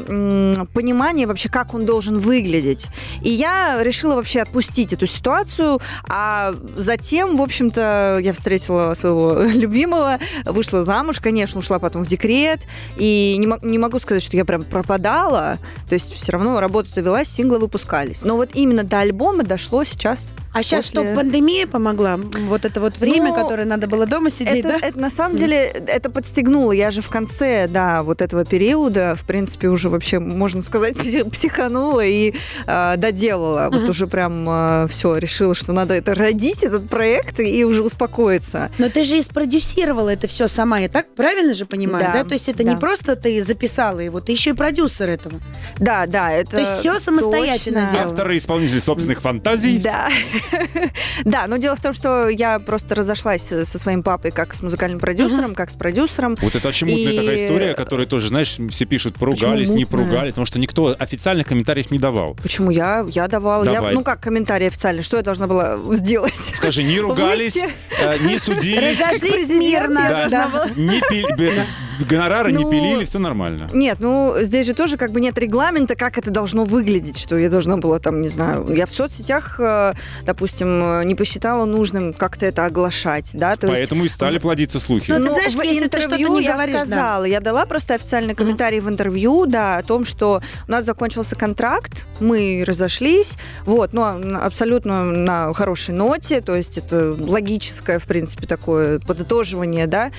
понимание 0.75 1.29
вообще, 1.29 1.49
как 1.49 1.75
он 1.75 1.85
должен 1.87 2.19
выглядеть. 2.19 2.89
И 3.23 3.31
я 3.31 3.81
решила 3.81 4.17
вообще 4.17 4.41
отпустить 4.41 4.93
эту 4.93 5.07
ситуацию, 5.07 5.81
а 6.09 6.53
затем, 6.77 7.37
в 7.37 7.43
общем-то, 7.43 8.19
я 8.21 8.33
встретила 8.33 8.95
своего 8.95 9.43
любимого, 9.55 10.19
вышла 10.45 10.83
замуж, 10.83 11.21
конечно, 11.21 11.61
ушла 11.61 11.79
потом 11.79 12.03
в 12.03 12.09
декрет, 12.09 12.63
и 12.97 13.37
не, 13.39 13.49
не 13.65 13.79
могу 13.79 14.01
сказать, 14.01 14.25
что 14.25 14.37
я 14.37 14.45
прям 14.45 14.65
пропадала, 14.65 15.59
то 15.89 15.95
есть 15.95 16.13
все 16.13 16.33
равно 16.33 16.59
работа-то 16.59 17.01
велась, 17.01 17.29
синглы 17.29 17.61
выпускались. 17.61 18.25
Но 18.25 18.35
вот 18.35 18.51
именно 18.55 18.83
до 18.83 18.99
альбома 18.99 19.45
дошло 19.45 19.85
сейчас 19.85 20.35
А 20.53 20.65
сейчас 20.65 20.87
после- 20.91 21.05
что, 21.11 21.15
пандемия 21.15 21.69
помогла? 21.69 22.19
Вот 22.47 22.65
это 22.65 22.81
вот 22.81 22.99
время, 22.99 23.29
Ну, 23.29 23.35
которое 23.37 23.67
надо 23.67 23.87
было 23.87 24.05
дома 24.07 24.31
сидеть, 24.31 24.65
это, 24.65 24.81
да? 24.81 24.89
это 24.89 24.99
на 24.99 25.11
самом 25.11 25.37
деле 25.37 25.59
это 25.63 26.11
подстегнуло. 26.11 26.73
Я 26.73 26.91
же 26.91 27.03
в 27.03 27.09
конце, 27.09 27.69
да, 27.69 28.03
вот 28.03 28.21
этого 28.33 28.45
периода, 28.47 29.15
в 29.15 29.25
принципе, 29.25 29.69
уже 29.69 29.89
вообще, 29.91 30.19
можно 30.19 30.63
сказать, 30.63 30.97
пси- 30.97 31.29
психанула 31.31 32.01
и 32.05 32.35
э, 32.67 32.95
доделала. 32.97 33.69
Вот 33.71 33.83
Ага. 33.83 33.91
уже 33.91 34.07
прям 34.07 34.89
все, 34.89 35.17
решила, 35.19 35.55
что 35.55 35.73
надо 35.73 35.95
это 35.95 36.15
родить, 36.15 36.63
этот 36.63 36.89
проект, 36.89 37.41
и 37.41 37.65
уже 37.65 37.83
успокоиться. 37.83 38.71
Но 38.79 38.89
ты 38.89 39.05
же 39.05 39.19
и 39.19 39.23
спродюсировала 39.23 40.09
это 40.11 40.27
все 40.27 40.49
сама, 40.49 40.79
я 40.79 40.89
так 40.89 41.15
правильно 41.15 41.53
же 41.55 41.67
понимаю, 41.67 42.07
да? 42.07 42.23
Да, 42.23 42.25
То 42.29 42.35
есть 42.35 42.49
это 42.49 42.65
да. 42.65 42.71
не 42.73 42.77
просто 42.77 43.17
ты 43.17 43.43
записала 43.43 43.99
его, 44.01 44.21
ты 44.21 44.33
еще 44.33 44.51
и 44.51 44.53
продюсер 44.55 45.11
этого. 45.11 45.41
Да, 45.79 46.07
да, 46.07 46.33
это 46.33 46.53
То 46.53 46.59
есть 46.61 46.79
всё 46.81 46.99
самостоятельно 47.01 47.81
точно. 47.83 47.93
делала? 47.93 48.11
Автор 48.13 48.31
и 48.31 48.37
исполнитель 48.39 48.81
собственных 48.81 49.21
фантазий. 49.21 49.79
Да. 49.79 50.09
да, 51.25 51.47
но 51.47 51.57
дело 51.57 51.77
в 51.77 51.81
том, 51.81 51.93
что 51.93 52.29
я 52.29 52.59
просто 52.59 52.95
разошлась 52.95 53.43
со 53.43 53.79
своим 53.79 54.03
папой 54.03 54.31
как 54.31 54.55
с 54.55 54.63
музыкальным 54.63 55.01
продюсером, 55.01 55.55
как 55.55 55.71
с 55.71 55.77
продюсером. 55.77 56.37
Вот 56.41 56.55
это 56.55 56.69
вообще 56.69 56.87
мутная 56.87 57.13
И- 57.13 57.17
такая 57.17 57.37
история, 57.37 57.75
которая 57.75 58.07
тоже, 58.07 58.22
знаешь, 58.29 58.57
все 58.71 58.85
пишут, 58.85 59.15
поругались, 59.17 59.69
Почему 59.69 59.77
не 59.79 59.85
мутная? 59.85 60.05
поругались, 60.05 60.31
потому 60.33 60.47
что 60.47 60.59
никто 60.59 60.97
официальных 60.99 61.47
комментариев 61.47 61.91
не 61.91 61.99
давал. 61.99 62.35
Почему 62.43 62.71
я? 62.71 63.05
Я 63.09 63.29
давала. 63.29 63.65
Я, 63.65 63.81
ну 63.93 64.03
как 64.03 64.21
комментарий 64.21 64.67
официальный? 64.69 65.03
Что 65.03 65.17
я 65.17 65.23
должна 65.23 65.47
была 65.47 65.79
сделать? 65.95 66.35
Скажи, 66.55 66.83
не 66.83 67.01
ругались, 67.01 67.55
Выйти. 67.55 67.69
э, 68.01 68.19
не 68.27 68.39
судились, 68.39 69.01
Разошлись 69.01 69.49
мирно. 69.51 70.29
да, 70.31 70.69
не 70.77 71.01
пили- 71.09 71.65
гонорары 72.09 72.53
не 72.53 72.65
Ну, 72.65 72.71
пилили, 72.71 73.05
все 73.05 73.19
нормально. 73.19 73.69
Нет, 73.73 73.99
ну 74.01 74.35
здесь 74.41 74.67
же 74.67 74.75
тоже 74.75 74.97
как 74.97 75.11
бы 75.13 75.21
нет 75.21 75.37
регламента, 75.39 75.95
как 75.95 76.19
это 76.19 76.31
должно 76.31 76.65
выглядеть, 76.65 77.19
что 77.19 77.37
я 77.37 77.49
должна 77.49 77.77
была 77.77 77.99
там, 77.99 78.21
не 78.23 78.29
знаю, 78.29 78.73
я 78.75 78.87
в 78.87 78.91
соцсетях, 78.91 79.61
э, 79.61 79.95
допустим, 80.25 81.07
не 81.07 81.15
посчитала 81.15 81.65
нужным 81.65 82.13
как-то 82.13 82.47
это 82.47 82.67
оглашать, 82.67 83.31
да, 83.35 83.57
то 83.57 83.67
есть 83.69 83.79
Поэтому 83.79 84.05
и 84.05 84.09
стали 84.09 84.39
плодиться 84.39 84.81
слухи. 84.81 85.11
Ну, 85.11 85.19
ты 85.19 85.23
Ну, 85.25 85.31
знаешь, 85.31 85.53
в 85.55 85.63
если 85.63 85.87
ты 85.87 86.01
что-то 86.01 86.17
интервью 86.17 86.39
не 86.39 86.45
я 86.45 86.55
говоришь, 86.55 86.75
да. 86.75 86.87
сказала, 86.87 87.25
я 87.25 87.41
дала 87.41 87.67
просто 87.67 87.95
официальный 88.03 88.35
комментарий 88.35 88.81
в 88.81 88.89
интервью, 88.89 89.47
да, 89.47 89.77
о 89.77 89.83
том, 89.83 90.05
что 90.05 90.43
у 90.67 90.71
нас 90.71 90.85
закончился 90.85 91.37
контракт, 91.37 92.07
мы 92.21 92.65
разошлись, 92.67 93.37
вот, 93.65 93.93
но 93.93 94.21
абсолютно 94.43 95.05
на 95.05 95.53
хорошей 95.55 95.95
ноте, 95.95 96.41
то 96.41 96.57
есть 96.57 96.79
это 96.79 97.17
логическое, 97.19 97.99
в 97.99 98.05
принципе, 98.05 98.47
такое 98.47 98.99
подытоживание, 98.99 99.87
да, 99.87 100.11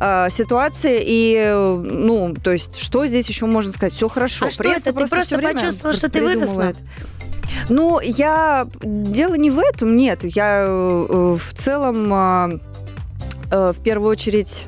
а, 0.00 0.28
ситуации, 0.30 1.00
и, 1.04 1.52
ну, 1.54 2.34
то 2.34 2.52
есть, 2.52 2.78
что 2.78 3.06
здесь 3.06 3.28
еще 3.28 3.46
можно 3.46 3.72
сказать? 3.72 3.92
Все 3.92 4.08
хорошо. 4.08 4.46
А 4.46 4.50
что 4.50 4.62
Пресса 4.62 4.90
это? 4.90 5.00
Ты 5.00 5.06
просто 5.06 5.38
почувствовала, 5.38 5.94
что 5.94 6.10
ты 6.10 6.22
выросла? 6.22 6.74
Ну, 7.68 8.00
я... 8.00 8.66
Дело 8.82 9.34
не 9.34 9.50
в 9.50 9.58
этом, 9.58 9.96
нет. 9.96 10.20
Я 10.22 10.64
э, 10.66 11.36
в 11.38 11.54
целом, 11.54 12.12
э, 12.12 12.58
э, 13.50 13.72
в 13.72 13.82
первую 13.82 14.10
очередь, 14.10 14.64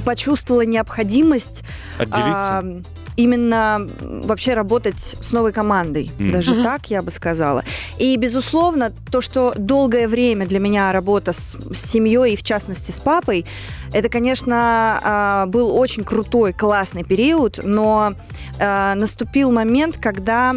почувствовала 0.00 0.62
необходимость 0.62 1.62
Отделиться. 1.98 2.58
а, 2.58 2.82
именно 3.16 3.88
вообще 4.00 4.54
работать 4.54 5.16
с 5.20 5.32
новой 5.32 5.52
командой. 5.52 6.10
Мгм. 6.18 6.32
Даже 6.32 6.54
Мгм. 6.54 6.62
так 6.64 6.90
я 6.90 7.00
бы 7.02 7.10
сказала. 7.12 7.62
И, 7.98 8.16
безусловно, 8.16 8.92
то, 9.12 9.20
что 9.20 9.54
долгое 9.56 10.08
время 10.08 10.46
для 10.46 10.58
меня 10.58 10.90
работа 10.92 11.32
с, 11.32 11.56
с 11.72 11.78
семьей 11.90 12.32
и, 12.32 12.36
в 12.36 12.42
частности, 12.42 12.90
с 12.90 12.98
папой, 12.98 13.46
это, 13.92 14.08
конечно, 14.08 15.00
а, 15.02 15.46
был 15.46 15.76
очень 15.76 16.02
крутой, 16.02 16.52
классный 16.52 17.04
период, 17.04 17.60
но 17.62 18.14
а, 18.58 18.94
наступил 18.96 19.52
момент, 19.52 19.98
когда 19.98 20.56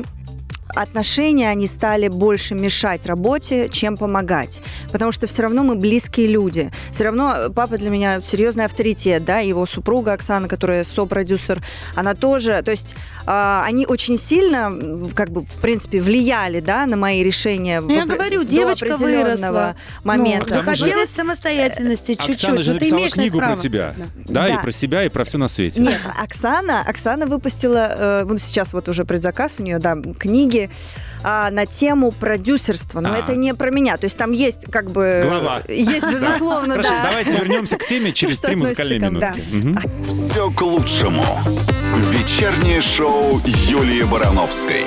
отношения, 0.76 1.50
они 1.50 1.68
стали 1.68 2.08
больше 2.08 2.56
мешать 2.56 3.06
работе, 3.06 3.70
чем 3.70 3.98
помогать. 3.98 4.62
Потому 4.92 5.12
что 5.12 5.28
все 5.28 5.44
равно 5.44 5.64
мы 5.64 5.76
близкие 5.76 6.28
люди. 6.28 6.72
Все 6.92 7.06
равно 7.06 7.50
папа 7.54 7.78
для 7.78 7.90
меня 7.90 8.22
серьезный 8.22 8.66
авторитет, 8.66 9.26
да, 9.26 9.40
его 9.40 9.66
супруга 9.66 10.14
Оксана, 10.14 10.48
которая 10.48 10.84
сопродюсер, 10.84 11.62
она 11.96 12.14
тоже, 12.14 12.62
то 12.64 12.72
есть 12.72 12.96
а, 13.26 13.64
они 13.66 13.86
очень 13.86 14.18
сильно, 14.18 14.72
как 15.14 15.30
бы, 15.30 15.42
в 15.42 15.60
принципе, 15.62 16.00
влияли, 16.02 16.60
да, 16.60 16.86
на 16.86 16.96
мои 16.98 17.24
решения. 17.24 17.82
Ну, 17.82 17.90
я 17.90 18.06
в 18.06 18.08
опре- 18.08 18.16
говорю, 18.16 18.44
до 18.44 18.50
девочка 18.50 18.96
выросла. 18.98 19.76
момента. 20.04 20.46
Ну, 20.50 20.56
тому 20.64 20.76
же- 20.76 20.84
захотелось 20.84 21.10
самостоятельности 21.10 22.14
Оксана 22.14 22.34
чуть-чуть, 22.34 22.60
же 22.60 22.74
но 22.74 22.80
ты 22.80 22.86
написала 22.86 23.10
книгу 23.10 23.38
про 23.40 23.56
тебя. 23.58 23.92
Да. 24.28 24.48
Да, 24.48 24.48
и 24.48 24.62
про 24.62 24.72
себя, 24.72 25.04
и 25.04 25.10
про 25.10 25.26
все 25.26 25.38
на 25.38 25.48
свете. 25.48 25.82
Нет, 25.82 26.00
Оксана, 26.22 26.82
Оксана 26.88 27.26
выпустила, 27.26 27.96
э, 27.98 28.24
вот 28.26 28.40
сейчас 28.40 28.74
вот 28.74 28.88
уже 28.90 29.04
предзаказ 29.06 29.56
у 29.60 29.64
нее, 29.64 29.80
да, 29.80 29.98
книги 30.18 30.57
а, 31.24 31.50
на 31.52 31.66
тему 31.66 32.12
продюсерства. 32.12 33.00
Но 33.00 33.14
А. 33.14 33.18
это 33.18 33.36
не 33.36 33.54
про 33.54 33.72
меня. 33.72 33.98
То 33.98 34.06
есть 34.06 34.18
там 34.18 34.32
есть 34.32 34.66
как 34.72 34.90
бы... 34.92 35.24
Глава. 35.28 35.62
Есть, 35.68 36.06
безусловно, 36.12 36.74
Хорошо, 36.76 36.90
да. 36.90 37.04
давайте 37.10 37.38
вернемся 37.38 37.78
к 37.78 37.86
теме 37.86 38.12
через 38.12 38.40
три 38.40 38.56
музыкальные 38.56 39.00
минутки. 39.00 39.42
Все 40.08 40.52
к 40.52 40.62
лучшему. 40.62 41.24
Вечернее 42.12 42.82
шоу 42.82 43.42
Юлии 43.46 44.04
Барановской. 44.04 44.86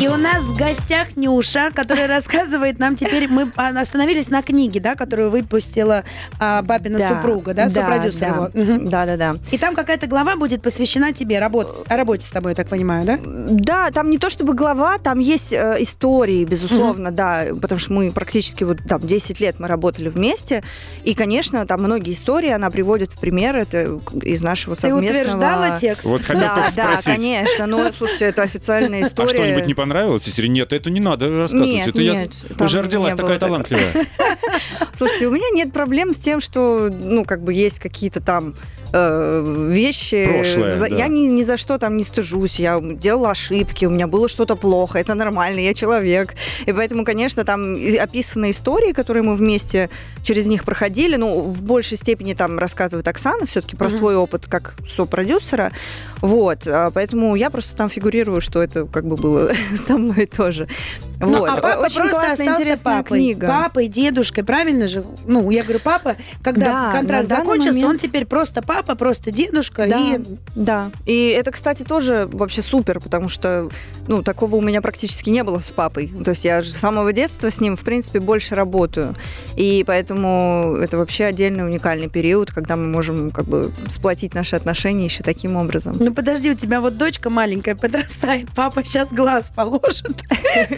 И 0.00 0.06
у 0.06 0.16
нас 0.16 0.44
в 0.44 0.56
гостях 0.56 1.16
Нюша, 1.16 1.72
которая 1.74 2.06
рассказывает 2.18 2.78
нам 2.78 2.94
теперь, 2.94 3.26
мы 3.26 3.50
а, 3.56 3.70
остановились 3.70 4.28
на 4.28 4.42
книге, 4.42 4.78
да, 4.78 4.94
которую 4.94 5.30
выпустила 5.30 6.04
а, 6.38 6.62
папина 6.62 7.00
Да, 7.00 7.08
супруга, 7.08 7.52
да, 7.52 7.68
сопродюсер 7.68 8.20
да, 8.20 8.26
его. 8.26 8.78
Да, 8.88 9.06
да, 9.06 9.16
да. 9.16 9.36
И 9.50 9.58
там 9.58 9.74
какая-то 9.74 10.06
глава 10.06 10.36
будет 10.36 10.62
посвящена 10.62 11.12
тебе, 11.12 11.40
работ, 11.40 11.84
о 11.88 11.96
работе 11.96 12.24
с 12.24 12.30
тобой, 12.30 12.52
я 12.52 12.54
так 12.54 12.68
понимаю, 12.68 13.04
да? 13.06 13.18
Да, 13.24 13.90
там 13.90 14.10
не 14.10 14.18
то 14.18 14.30
чтобы 14.30 14.54
глава, 14.54 14.98
там 14.98 15.18
есть 15.18 15.52
э, 15.52 15.76
истории, 15.80 16.44
безусловно, 16.44 17.10
да, 17.10 17.46
потому 17.60 17.80
что 17.80 17.92
мы 17.92 18.12
практически 18.12 18.62
вот 18.62 18.78
там 18.88 19.00
10 19.00 19.40
лет 19.40 19.58
мы 19.58 19.66
работали 19.66 20.08
вместе, 20.08 20.62
и, 21.02 21.14
конечно, 21.14 21.66
там 21.66 21.82
многие 21.82 22.12
истории 22.12 22.50
она 22.50 22.70
приводит 22.70 23.12
в 23.12 23.18
пример, 23.18 23.56
это 23.56 23.98
из 24.22 24.42
нашего 24.42 24.76
Ты 24.76 24.82
совместного... 24.82 25.10
утверждала 25.10 25.78
текст? 25.80 26.04
Вот 26.04 26.22
хотел 26.22 26.40
Да, 26.40 26.54
только 26.54 26.76
да, 26.76 26.84
спросить. 26.84 27.16
конечно, 27.16 27.66
ну, 27.66 27.92
слушайте, 27.92 28.26
это 28.26 28.42
официальная 28.42 29.02
история. 29.02 29.30
А 29.30 29.34
что-нибудь 29.34 29.66
не 29.66 29.74
понравилось? 29.74 29.87
Если 30.26 30.46
нет, 30.46 30.72
это 30.72 30.90
не 30.90 31.00
надо 31.00 31.28
рассказывать. 31.30 31.72
Нет, 31.72 31.88
это 31.88 32.00
я 32.00 32.12
нет, 32.14 32.30
там 32.56 32.66
уже 32.66 32.82
родилась 32.82 33.14
такая 33.14 33.38
талантливая. 33.38 34.06
Слушайте, 34.92 35.28
у 35.28 35.30
меня 35.30 35.48
нет 35.52 35.72
проблем 35.72 36.12
с 36.12 36.18
тем, 36.18 36.40
что, 36.40 36.88
ну, 36.90 37.24
как 37.24 37.42
бы 37.42 37.52
есть 37.52 37.78
какие-то 37.78 38.20
там 38.20 38.54
э, 38.92 39.66
вещи. 39.70 40.26
Прошлое, 40.26 40.76
За- 40.76 40.88
да. 40.88 40.96
Я 40.96 41.08
ни, 41.08 41.28
ни 41.28 41.42
за 41.42 41.56
что 41.56 41.78
там 41.78 41.96
не 41.96 42.04
стыжусь. 42.04 42.58
Я 42.58 42.80
делала 42.80 43.30
ошибки, 43.30 43.84
у 43.86 43.90
меня 43.90 44.06
было 44.06 44.28
что-то 44.28 44.56
плохо. 44.56 44.98
Это 44.98 45.14
нормально, 45.14 45.60
я 45.60 45.74
человек. 45.74 46.34
И 46.66 46.72
поэтому, 46.72 47.04
конечно, 47.04 47.44
там 47.44 47.76
описаны 48.00 48.50
истории, 48.50 48.92
которые 48.92 49.22
мы 49.22 49.34
вместе 49.36 49.90
через 50.22 50.46
них 50.46 50.64
проходили. 50.64 51.16
Ну, 51.16 51.40
в 51.42 51.62
большей 51.62 51.96
степени 51.96 52.34
там 52.34 52.58
рассказывает 52.58 53.06
Оксана 53.08 53.46
все-таки 53.46 53.76
про 53.76 53.88
Мгм. 53.88 53.96
свой 53.96 54.16
опыт 54.16 54.46
как 54.46 54.74
сопродюсера. 54.88 55.72
Вот. 56.20 56.66
А 56.66 56.90
Поэтому 56.90 57.34
я 57.36 57.50
просто 57.50 57.76
там 57.76 57.88
фигурирую, 57.88 58.40
что 58.40 58.62
это 58.62 58.84
как 58.86 59.06
бы 59.06 59.16
было 59.16 59.52
со 59.76 59.96
мной 59.98 60.26
тоже. 60.26 60.66
Ну, 61.20 61.38
вот. 61.38 61.48
а 61.48 61.56
папа 61.56 61.80
Очень 61.80 61.96
просто 61.96 62.10
классная, 62.10 62.32
остался 62.32 62.62
интересная 62.62 62.96
папой. 63.02 63.18
книга. 63.18 63.46
Папой, 63.48 63.88
дедушкой, 63.88 64.44
правильно 64.44 64.86
же? 64.88 65.04
Ну, 65.26 65.50
я 65.50 65.62
говорю, 65.64 65.80
папа, 65.82 66.16
когда 66.42 66.66
Да, 66.66 66.92
контракт 66.92 67.28
закончился, 67.28 67.70
он 67.78 67.82
момент- 67.84 68.00
теперь 68.02 68.24
просто 68.24 68.62
папа, 68.62 68.94
просто 68.94 69.30
дедушка. 69.32 69.86
Да, 69.88 69.98
И 69.98 70.20
да. 70.54 70.90
И 71.06 71.28
это, 71.28 71.50
кстати, 71.50 71.82
тоже 71.82 72.28
вообще 72.30 72.62
супер, 72.62 73.00
потому 73.00 73.26
что, 73.28 73.68
ну, 74.06 74.22
такого 74.22 74.56
у 74.56 74.60
меня 74.60 74.80
практически 74.80 75.30
не 75.30 75.42
было 75.42 75.58
с 75.58 75.70
папой. 75.70 76.12
То 76.24 76.30
есть 76.30 76.44
я 76.44 76.60
же 76.60 76.70
с 76.70 76.76
самого 76.76 77.12
детства 77.12 77.50
с 77.50 77.60
ним, 77.60 77.76
в 77.76 77.80
принципе, 77.80 78.20
больше 78.20 78.54
работаю. 78.54 79.16
И 79.56 79.82
поэтому 79.86 80.76
это 80.80 80.98
вообще 80.98 81.24
отдельный 81.24 81.64
уникальный 81.64 82.08
период, 82.08 82.52
когда 82.52 82.76
мы 82.76 82.86
можем 82.86 83.30
как 83.32 83.46
бы 83.46 83.72
сплотить 83.88 84.34
наши 84.34 84.54
отношения 84.54 85.06
еще 85.06 85.22
таким 85.24 85.56
образом. 85.56 85.96
Ну 85.98 86.14
подожди, 86.14 86.50
у 86.50 86.54
тебя 86.54 86.80
вот 86.80 86.96
дочка 86.96 87.28
маленькая 87.28 87.74
подрастает, 87.74 88.46
папа 88.54 88.84
сейчас 88.84 89.12
глаз 89.12 89.50
положит. 89.54 90.22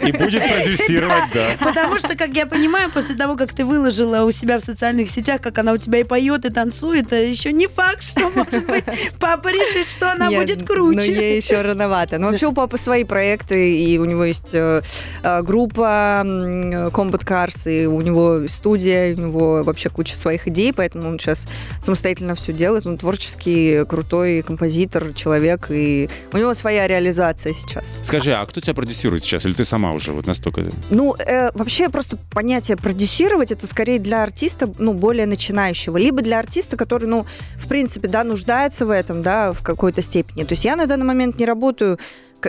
И 0.03 0.11
будет 0.11 0.30
будет 0.31 0.49
продюсировать, 0.49 1.23
да. 1.33 1.45
Потому 1.59 1.97
что, 1.97 2.15
как 2.15 2.29
я 2.29 2.45
понимаю, 2.45 2.91
после 2.91 3.15
того, 3.15 3.35
как 3.35 3.53
ты 3.53 3.65
выложила 3.65 4.23
у 4.23 4.31
себя 4.31 4.59
в 4.59 4.61
социальных 4.61 5.09
сетях, 5.09 5.41
как 5.41 5.57
она 5.57 5.73
у 5.73 5.77
тебя 5.77 5.99
и 5.99 6.03
поет, 6.03 6.45
и 6.45 6.49
танцует, 6.49 7.07
это 7.07 7.17
еще 7.17 7.51
не 7.51 7.67
факт, 7.67 8.03
что, 8.03 8.29
может 8.29 8.65
быть, 8.65 8.85
папа 9.19 9.49
решит, 9.49 9.87
что 9.87 10.11
она 10.11 10.27
Нет, 10.27 10.41
будет 10.41 10.59
Но 10.61 10.65
круче. 10.65 11.13
ей 11.13 11.35
еще 11.37 11.61
рановато. 11.61 12.17
Но 12.17 12.27
вообще 12.27 12.47
у 12.47 12.53
папы 12.53 12.77
свои 12.77 13.03
проекты, 13.03 13.77
и 13.77 13.97
у 13.97 14.05
него 14.05 14.23
есть 14.23 14.53
э, 14.53 14.81
э, 15.23 15.41
группа 15.41 16.21
Combat 16.23 17.25
Cars, 17.25 17.71
и 17.71 17.85
у 17.85 18.01
него 18.01 18.47
студия, 18.47 19.15
у 19.15 19.19
него 19.19 19.63
вообще 19.63 19.89
куча 19.89 20.15
своих 20.15 20.47
идей, 20.47 20.73
поэтому 20.73 21.09
он 21.09 21.19
сейчас 21.19 21.47
самостоятельно 21.81 22.35
все 22.35 22.53
делает. 22.53 22.85
Он 22.85 22.97
творческий, 22.97 23.85
крутой 23.85 24.41
композитор, 24.41 25.13
человек, 25.13 25.67
и 25.69 26.09
у 26.31 26.37
него 26.37 26.53
своя 26.53 26.87
реализация 26.87 27.53
сейчас. 27.53 28.01
Скажи, 28.03 28.33
а 28.33 28.45
кто 28.45 28.61
тебя 28.61 28.73
продюсирует 28.73 29.23
сейчас? 29.23 29.45
Или 29.45 29.53
ты 29.53 29.65
сама 29.65 29.91
уже 29.91 30.11
вот 30.21 30.27
настолько... 30.27 30.65
Ну, 30.89 31.15
э, 31.17 31.51
вообще 31.53 31.89
просто 31.89 32.17
понятие 32.31 32.77
продюсировать 32.77 33.51
это 33.51 33.65
скорее 33.65 33.99
для 33.99 34.23
артиста, 34.23 34.71
ну, 34.77 34.93
более 34.93 35.25
начинающего, 35.25 35.97
либо 35.97 36.21
для 36.21 36.39
артиста, 36.39 36.77
который, 36.77 37.05
ну, 37.05 37.25
в 37.57 37.67
принципе, 37.67 38.07
да, 38.07 38.23
нуждается 38.23 38.85
в 38.85 38.91
этом, 38.91 39.23
да, 39.23 39.53
в 39.53 39.63
какой-то 39.63 40.01
степени. 40.01 40.43
То 40.43 40.53
есть 40.53 40.65
я 40.65 40.75
на 40.75 40.85
данный 40.85 41.05
момент 41.05 41.39
не 41.39 41.45
работаю 41.45 41.97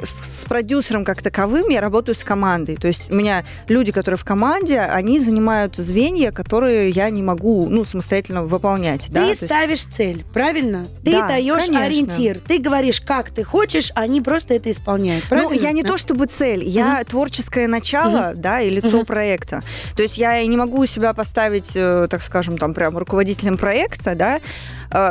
с 0.02 0.44
продюсером 0.46 1.04
как 1.04 1.22
таковым, 1.22 1.68
я 1.68 1.80
работаю 1.80 2.14
с 2.14 2.24
командой. 2.24 2.76
То 2.76 2.86
есть 2.88 3.10
у 3.10 3.14
меня 3.14 3.44
люди, 3.68 3.92
которые 3.92 4.18
в 4.18 4.24
команде, 4.24 4.80
они 4.80 5.18
занимают 5.18 5.76
звенья, 5.76 6.32
которые 6.32 6.90
я 6.90 7.10
не 7.10 7.22
могу, 7.22 7.68
ну, 7.68 7.84
самостоятельно 7.84 8.42
выполнять. 8.44 9.06
да, 9.10 9.22
Ты 9.22 9.26
есть- 9.28 9.44
ставишь 9.44 9.84
цель, 9.84 10.24
правильно? 10.32 10.86
Ты 11.04 11.12
Да, 11.12 11.28
даешь 11.28 11.66
конечно. 11.66 11.84
ориентир. 11.84 12.40
Ты 12.46 12.58
говоришь, 12.58 13.00
как 13.00 13.30
ты 13.30 13.44
хочешь, 13.44 13.90
они 13.94 14.20
просто 14.20 14.54
это 14.54 14.70
исполняют. 14.70 15.24
Правильно? 15.28 15.50
Ну, 15.54 15.60
я 15.60 15.72
не 15.72 15.82
Да. 15.82 15.90
то 15.90 15.96
чтобы 15.98 16.26
цель, 16.26 16.64
я 16.64 17.02
творческое 17.04 17.66
начало, 17.68 18.32
да, 18.34 18.60
и 18.60 18.70
лицо 18.70 18.98
Мгм. 18.98 19.06
проекта. 19.06 19.62
То 19.96 20.02
есть 20.02 20.18
я 20.18 20.42
не 20.46 20.56
могу 20.56 20.86
себя 20.86 21.12
поставить, 21.14 21.72
э, 21.74 22.06
так 22.10 22.22
скажем, 22.22 22.58
там 22.58 22.74
прям 22.74 22.96
руководителем 22.98 23.56
проекта, 23.58 24.14
да. 24.14 24.40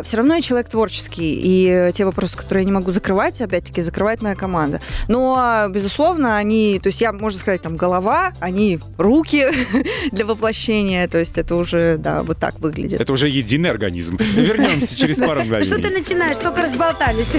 Все 0.03 0.17
равно 0.17 0.35
я 0.35 0.41
человек 0.41 0.69
творческий, 0.69 1.39
и 1.43 1.91
те 1.93 2.05
вопросы, 2.05 2.37
которые 2.37 2.63
я 2.63 2.65
не 2.65 2.71
могу 2.71 2.91
закрывать, 2.91 3.41
опять-таки, 3.41 3.81
закрывает 3.81 4.21
моя 4.21 4.35
команда. 4.35 4.81
Но, 5.07 5.65
безусловно, 5.69 6.37
они, 6.37 6.79
то 6.81 6.87
есть 6.87 7.01
я, 7.01 7.11
можно 7.11 7.39
сказать, 7.39 7.61
там, 7.61 7.77
голова, 7.77 8.33
они 8.39 8.79
руки 8.97 9.47
для 10.11 10.25
воплощения, 10.25 11.07
то 11.07 11.17
есть 11.17 11.37
это 11.37 11.55
уже, 11.55 11.97
да, 11.97 12.23
вот 12.23 12.37
так 12.37 12.59
выглядит. 12.59 13.01
Это 13.01 13.13
уже 13.13 13.27
единый 13.29 13.69
организм. 13.69 14.17
Вернемся 14.17 14.95
через 14.97 15.17
пару 15.17 15.41
Ну, 15.43 15.45
Что 15.63 15.75
ты 15.75 15.81
мгновений. 15.81 15.99
начинаешь? 15.99 16.37
Только 16.37 16.61
разболтались. 16.61 17.33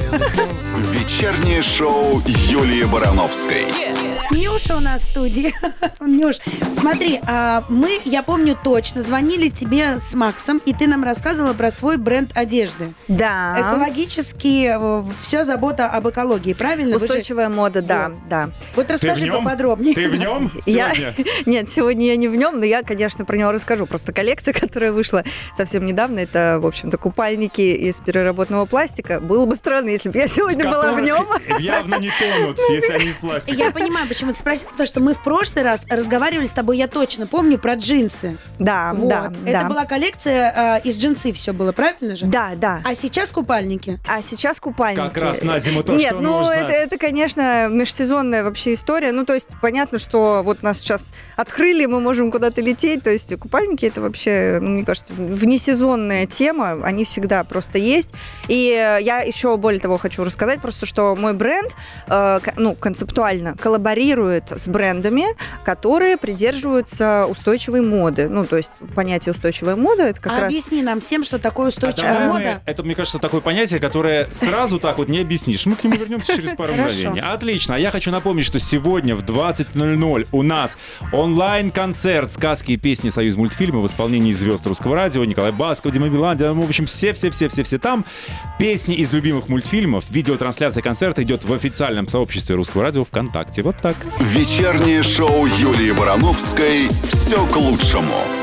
Вечернее 0.92 1.62
шоу 1.62 2.22
Юлии 2.26 2.84
Барановской. 2.84 3.66
Нюша 4.32 4.76
у 4.76 4.80
нас 4.80 5.02
в 5.02 5.10
студии. 5.10 5.54
Нюш, 6.00 6.36
смотри, 6.78 7.20
а 7.26 7.64
мы, 7.68 8.00
я 8.04 8.22
помню 8.22 8.56
точно, 8.62 9.02
звонили 9.02 9.48
тебе 9.48 9.98
с 9.98 10.14
Максом, 10.14 10.58
и 10.64 10.72
ты 10.72 10.86
нам 10.86 11.04
рассказывала 11.04 11.52
про 11.52 11.70
свой 11.70 11.96
бренд 11.98 12.30
одежды. 12.34 12.94
Да. 13.08 13.56
Экологически, 13.58 14.72
все 15.22 15.44
забота 15.44 15.86
об 15.88 16.08
экологии, 16.08 16.54
правильно? 16.54 16.94
Вы 16.94 16.98
же- 17.00 17.04
Устойчивая 17.06 17.48
мода, 17.48 17.82
да, 17.82 18.08
Вот. 18.08 18.18
да. 18.28 18.50
Вот 18.74 18.86
в 18.86 18.90
расскажи 18.90 19.26
поподробнее. 19.30 19.94
Ты 19.94 20.08
в 20.08 20.16
нем 20.16 20.50
Я- 20.66 20.94
сегодня? 20.94 21.14
Нет, 21.46 21.68
сегодня 21.68 22.06
я 22.06 22.16
не 22.16 22.28
в 22.28 22.34
нем, 22.36 22.58
но 22.58 22.64
я, 22.64 22.82
конечно, 22.82 23.24
про 23.24 23.36
него 23.36 23.52
расскажу. 23.52 23.86
Просто 23.86 24.12
коллекция, 24.12 24.54
которая 24.54 24.92
вышла 24.92 25.24
совсем 25.56 25.84
недавно, 25.84 26.20
это, 26.20 26.58
в 26.60 26.66
общем-то, 26.66 26.96
купальники 26.96 27.60
из 27.60 28.00
переработанного 28.00 28.64
пластика. 28.66 29.20
Было 29.20 29.44
бы 29.46 29.54
странно, 29.56 29.90
если 29.90 30.08
бы 30.08 30.18
я 30.18 30.26
сегодня 30.28 30.64
была 30.68 30.92
в 30.92 31.00
нем. 31.00 31.26
Явно 31.58 31.96
не 31.96 32.10
тонут, 32.10 32.58
если 32.70 32.92
они 32.92 33.06
из 33.06 33.16
пластика. 33.16 33.56
Я 33.56 33.70
понимаю, 33.70 34.08
почему 34.08 34.21
ты 34.30 34.38
спросила, 34.38 34.70
потому 34.70 34.86
что 34.86 35.00
мы 35.00 35.14
в 35.14 35.22
прошлый 35.22 35.64
раз 35.64 35.82
разговаривали 35.88 36.46
с 36.46 36.52
тобой, 36.52 36.78
я 36.78 36.86
точно 36.86 37.26
помню, 37.26 37.58
про 37.58 37.74
джинсы. 37.74 38.36
Да, 38.58 38.92
Вот. 38.94 39.08
да, 39.08 39.32
Это 39.44 39.62
да. 39.62 39.68
была 39.68 39.84
коллекция 39.84 40.78
э, 40.84 40.88
из 40.88 40.98
джинсы, 40.98 41.32
все 41.32 41.52
было, 41.52 41.72
правильно 41.72 42.14
же? 42.14 42.26
Да, 42.26 42.52
да. 42.56 42.80
А 42.84 42.94
сейчас 42.94 43.30
купальники. 43.30 43.98
А 44.08 44.22
сейчас 44.22 44.60
купальники. 44.60 45.00
Как 45.00 45.18
раз 45.18 45.42
на 45.42 45.58
зиму 45.58 45.82
то, 45.82 45.94
Нет, 45.94 46.12
что 46.12 46.20
ну 46.20 46.38
нужно. 46.38 46.52
Это, 46.52 46.72
это, 46.72 46.98
конечно, 46.98 47.68
межсезонная 47.68 48.44
вообще 48.44 48.74
история. 48.74 49.12
Ну, 49.12 49.24
то 49.24 49.34
есть 49.34 49.50
понятно, 49.60 49.98
что 49.98 50.42
вот 50.44 50.62
нас 50.62 50.78
сейчас 50.78 51.14
открыли, 51.36 51.86
мы 51.86 52.00
можем 52.00 52.30
куда-то 52.30 52.60
лететь. 52.60 53.02
То 53.02 53.10
есть 53.10 53.34
купальники 53.38 53.86
это 53.86 54.00
вообще, 54.00 54.58
ну, 54.60 54.70
мне 54.70 54.84
кажется, 54.84 55.12
внесезонная 55.16 56.26
тема. 56.26 56.80
Они 56.84 57.04
всегда 57.04 57.44
просто 57.44 57.78
есть. 57.78 58.12
И 58.48 58.68
э, 58.70 59.02
я 59.02 59.20
еще 59.20 59.56
более 59.56 59.80
того 59.80 59.96
хочу 59.98 60.22
рассказать 60.24 60.60
просто, 60.60 60.86
что 60.86 61.16
мой 61.16 61.32
бренд, 61.32 61.74
э, 62.08 62.40
ну, 62.56 62.74
концептуально 62.74 63.56
коллаборирует 63.56 64.01
с 64.10 64.68
брендами, 64.68 65.24
которые 65.64 66.16
придерживаются 66.16 67.26
устойчивой 67.28 67.80
моды. 67.80 68.28
Ну, 68.28 68.44
то 68.46 68.56
есть 68.56 68.70
понятие 68.94 69.32
устойчивая 69.32 69.76
мода 69.76 70.04
это 70.04 70.20
как 70.20 70.32
А 70.32 70.40
раз... 70.40 70.44
Объясни 70.48 70.82
нам 70.82 71.00
всем, 71.00 71.24
что 71.24 71.38
такое 71.38 71.66
А 71.66 71.68
устойчивая 71.68 72.20
мы- 72.26 72.32
мода. 72.34 72.62
Это, 72.66 72.82
мне 72.82 72.94
кажется, 72.94 73.18
такое 73.18 73.40
понятие, 73.40 73.80
которое 73.80 74.28
сразу 74.32 74.78
так 74.78 74.98
вот 74.98 75.08
не 75.08 75.20
объяснишь. 75.20 75.66
Мы 75.66 75.76
к 75.76 75.84
нему 75.84 75.96
вернемся 75.96 76.34
через 76.36 76.52
пару 76.56 76.72
мгновений. 76.72 77.20
Отлично. 77.20 77.74
А 77.76 77.78
я 77.78 77.90
хочу 77.90 78.10
напомнить, 78.10 78.44
что 78.46 78.58
сегодня 78.58 79.14
в 79.16 79.22
20.00 79.22 80.26
у 80.32 80.42
нас 80.42 80.76
онлайн-концерт 81.12 82.32
сказки 82.32 82.72
и 82.72 82.76
песни 82.76 83.10
Союз 83.10 83.36
мультфильма 83.36 83.80
в 83.80 83.86
исполнении 83.86 84.32
звезд 84.32 84.66
русского 84.66 84.94
радио 84.96 85.24
Николай 85.24 85.52
Басков, 85.52 85.92
Дима 85.92 86.08
Билан, 86.08 86.36
Дима- 86.36 86.54
в 86.60 86.64
общем, 86.64 86.86
все-все-все-все-все 86.86 87.78
там. 87.78 88.04
Песни 88.58 88.94
из 88.96 89.12
любимых 89.12 89.48
мультфильмов. 89.48 90.04
Видеотрансляция 90.10 90.82
концерта 90.82 91.22
идет 91.22 91.44
в 91.44 91.52
официальном 91.52 92.08
сообществе 92.08 92.56
русского 92.56 92.82
радио 92.84 93.04
ВКонтакте. 93.04 93.62
Вот 93.62 93.76
так. 93.78 93.91
Вечернее 94.20 95.02
шоу 95.02 95.46
Юлии 95.46 95.92
Барановской 95.92 96.88
«Все 97.10 97.44
к 97.46 97.56
лучшему». 97.56 98.41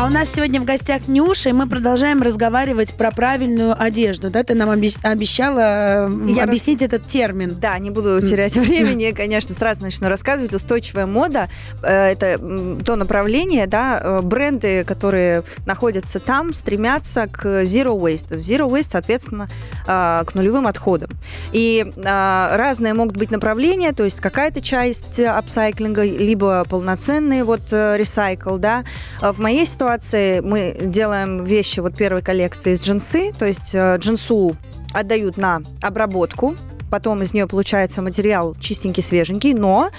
А 0.00 0.06
у 0.06 0.08
нас 0.08 0.32
сегодня 0.32 0.62
в 0.62 0.64
гостях 0.64 1.08
Нюша, 1.08 1.50
и 1.50 1.52
мы 1.52 1.68
продолжаем 1.68 2.22
разговаривать 2.22 2.94
про 2.94 3.10
правильную 3.10 3.76
одежду. 3.78 4.30
Да, 4.30 4.42
ты 4.42 4.54
нам 4.54 4.70
обещ- 4.70 4.96
обещала 5.02 6.08
э, 6.08 6.10
Я 6.34 6.44
объяснить 6.44 6.80
этот 6.80 7.06
термин. 7.06 7.54
Да, 7.60 7.78
не 7.78 7.90
буду 7.90 8.18
терять 8.22 8.56
времени, 8.56 9.12
конечно, 9.14 9.54
сразу 9.54 9.82
начну 9.82 10.08
рассказывать. 10.08 10.54
Устойчивая 10.54 11.04
мода 11.04 11.50
э, 11.82 12.12
это 12.12 12.38
то 12.82 12.96
направление, 12.96 13.66
да, 13.66 14.00
э, 14.02 14.20
бренды, 14.22 14.84
которые 14.84 15.42
находятся 15.66 16.18
там, 16.18 16.54
стремятся 16.54 17.26
к 17.26 17.44
zero 17.64 17.94
waste. 18.00 18.38
Zero 18.38 18.70
waste, 18.70 18.92
соответственно, 18.92 19.50
э, 19.86 20.22
к 20.24 20.34
нулевым 20.34 20.66
отходам. 20.66 21.10
И 21.52 21.92
разные 22.02 22.94
могут 22.94 23.18
быть 23.18 23.30
направления, 23.30 23.92
то 23.92 24.04
есть 24.04 24.22
какая-то 24.22 24.62
часть 24.62 25.20
апсайклинга, 25.20 26.04
либо 26.04 26.64
полноценный 26.64 27.42
вот 27.42 27.70
ресайкл, 27.70 28.56
да. 28.56 28.84
В 29.20 29.38
моей 29.40 29.66
ситуации 29.66 29.89
мы 30.42 30.76
делаем 30.80 31.44
вещи 31.44 31.80
вот 31.80 31.96
первой 31.96 32.22
коллекции 32.22 32.72
из 32.72 32.82
джинсы, 32.82 33.32
то 33.38 33.44
есть 33.44 33.74
э, 33.74 33.96
джинсу 33.98 34.56
отдают 34.92 35.36
на 35.36 35.62
обработку, 35.82 36.56
потом 36.90 37.22
из 37.22 37.32
нее 37.34 37.46
получается 37.46 38.02
материал 38.02 38.54
чистенький, 38.60 39.02
свеженький, 39.02 39.54
но 39.54 39.90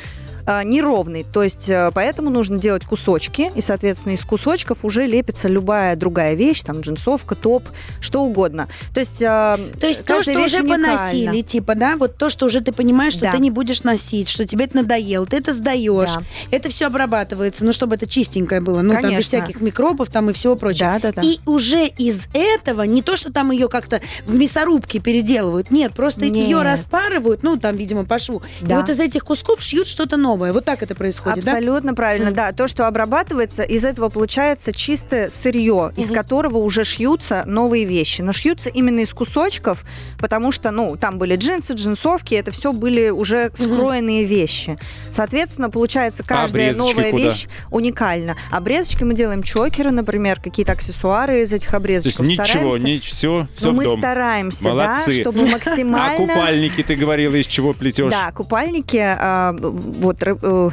неровный. 0.63 1.25
То 1.31 1.43
есть 1.43 1.69
э, 1.69 1.91
поэтому 1.93 2.29
нужно 2.29 2.57
делать 2.57 2.85
кусочки, 2.85 3.51
и, 3.55 3.61
соответственно, 3.61 4.13
из 4.13 4.23
кусочков 4.25 4.83
уже 4.83 5.05
лепится 5.05 5.47
любая 5.47 5.95
другая 5.95 6.33
вещь, 6.35 6.61
там 6.61 6.81
джинсовка, 6.81 7.35
топ, 7.35 7.63
что 7.99 8.23
угодно. 8.23 8.67
То 8.93 8.99
есть, 8.99 9.21
э, 9.21 9.25
То 9.25 9.87
есть 9.87 10.05
то, 10.05 10.21
что 10.21 10.31
уже 10.39 10.59
уникальна. 10.61 10.97
поносили, 10.97 11.41
типа, 11.41 11.75
да, 11.75 11.95
вот 11.97 12.17
то, 12.17 12.29
что 12.29 12.45
уже 12.45 12.61
ты 12.61 12.71
понимаешь, 12.71 13.13
что 13.13 13.23
Да. 13.25 13.31
ты 13.31 13.39
не 13.39 13.51
будешь 13.51 13.83
носить, 13.83 14.29
что 14.29 14.45
тебе 14.45 14.65
это 14.65 14.77
надоело, 14.77 15.25
ты 15.25 15.37
это 15.37 15.53
сдаешь, 15.53 16.09
Да. 16.13 16.23
это 16.51 16.69
все 16.69 16.87
обрабатывается, 16.87 17.65
ну, 17.65 17.71
чтобы 17.73 17.95
это 17.95 18.07
чистенькое 18.07 18.61
было, 18.61 18.81
ну, 18.81 18.91
там, 18.93 19.01
без 19.01 19.09
Конечно. 19.09 19.23
всяких 19.39 19.61
микробов 19.61 20.09
там 20.09 20.29
и 20.29 20.33
всего 20.33 20.55
прочего. 20.55 20.99
Да, 21.01 21.11
да, 21.11 21.11
да. 21.13 21.21
И 21.21 21.37
уже 21.45 21.85
из 21.87 22.25
этого, 22.33 22.83
не 22.83 23.01
то, 23.01 23.15
что 23.17 23.31
там 23.31 23.51
ее 23.51 23.67
как-то 23.67 24.01
в 24.25 24.33
мясорубке 24.33 24.99
переделывают, 24.99 25.71
нет, 25.71 25.93
просто 25.93 26.21
Нет. 26.21 26.35
ее 26.35 26.61
распарывают, 26.61 27.43
ну, 27.43 27.57
там, 27.57 27.75
видимо, 27.75 28.05
по 28.05 28.19
шву, 28.19 28.41
и 28.61 28.65
Да. 28.65 28.79
вот 28.79 28.89
из 28.89 28.99
этих 28.99 29.23
кусков 29.23 29.61
шьют 29.61 29.87
что-то 29.87 30.17
новое. 30.17 30.40
Вот 30.51 30.65
так 30.65 30.81
это 30.83 30.95
происходит, 30.95 31.43
да? 31.43 31.51
Абсолютно 31.53 31.93
правильно, 31.93 32.27
Мгм. 32.27 32.35
да. 32.35 32.51
То, 32.51 32.67
что 32.67 32.87
обрабатывается, 32.87 33.63
из 33.63 33.85
этого 33.85 34.09
получается 34.09 34.73
чистое 34.73 35.29
сырье, 35.29 35.91
из 35.95 36.07
Мгм. 36.07 36.15
которого 36.15 36.57
уже 36.57 36.83
шьются 36.83 37.43
новые 37.45 37.85
вещи. 37.85 38.21
Но 38.21 38.33
шьются 38.33 38.69
именно 38.69 39.01
из 39.01 39.13
кусочков, 39.13 39.83
потому 40.19 40.51
что, 40.51 40.71
ну, 40.71 40.95
там 40.97 41.17
были 41.19 41.35
джинсы, 41.35 41.73
джинсовки, 41.73 42.33
это 42.35 42.51
все 42.51 42.73
были 42.73 43.09
уже 43.09 43.51
скроенные 43.53 44.25
вещи. 44.25 44.77
Соответственно, 45.11 45.69
получается, 45.69 46.23
каждая 46.23 46.71
обрезочки 46.71 46.95
новая 46.95 47.11
куда? 47.11 47.23
вещь 47.23 47.47
уникальна. 47.69 48.35
Обрезочки 48.51 49.03
мы 49.03 49.13
делаем 49.13 49.43
чокеры, 49.43 49.91
например, 49.91 50.41
какие-то 50.41 50.71
аксессуары 50.71 51.41
из 51.41 51.53
этих 51.53 51.69
То 51.71 51.77
есть 51.87 52.19
ничего, 52.19 52.45
Стараемся. 52.45 52.85
не, 52.85 52.99
все, 52.99 53.47
все 53.53 53.65
Но 53.67 53.71
в 53.71 53.75
мы 53.75 53.83
дом. 53.85 53.99
стараемся, 53.99 54.69
Молодцы. 54.69 55.11
да, 55.15 55.21
чтобы 55.21 55.41
А 55.47 55.51
максимально... 55.51 56.17
купальники, 56.17 56.83
ты 56.83 56.95
говорила, 56.95 57.35
из 57.35 57.45
чего 57.47 57.73
плетешь? 57.73 58.11
Да, 58.11 58.31
купальники, 58.31 58.97
а, 59.01 59.53
вот 59.59 60.20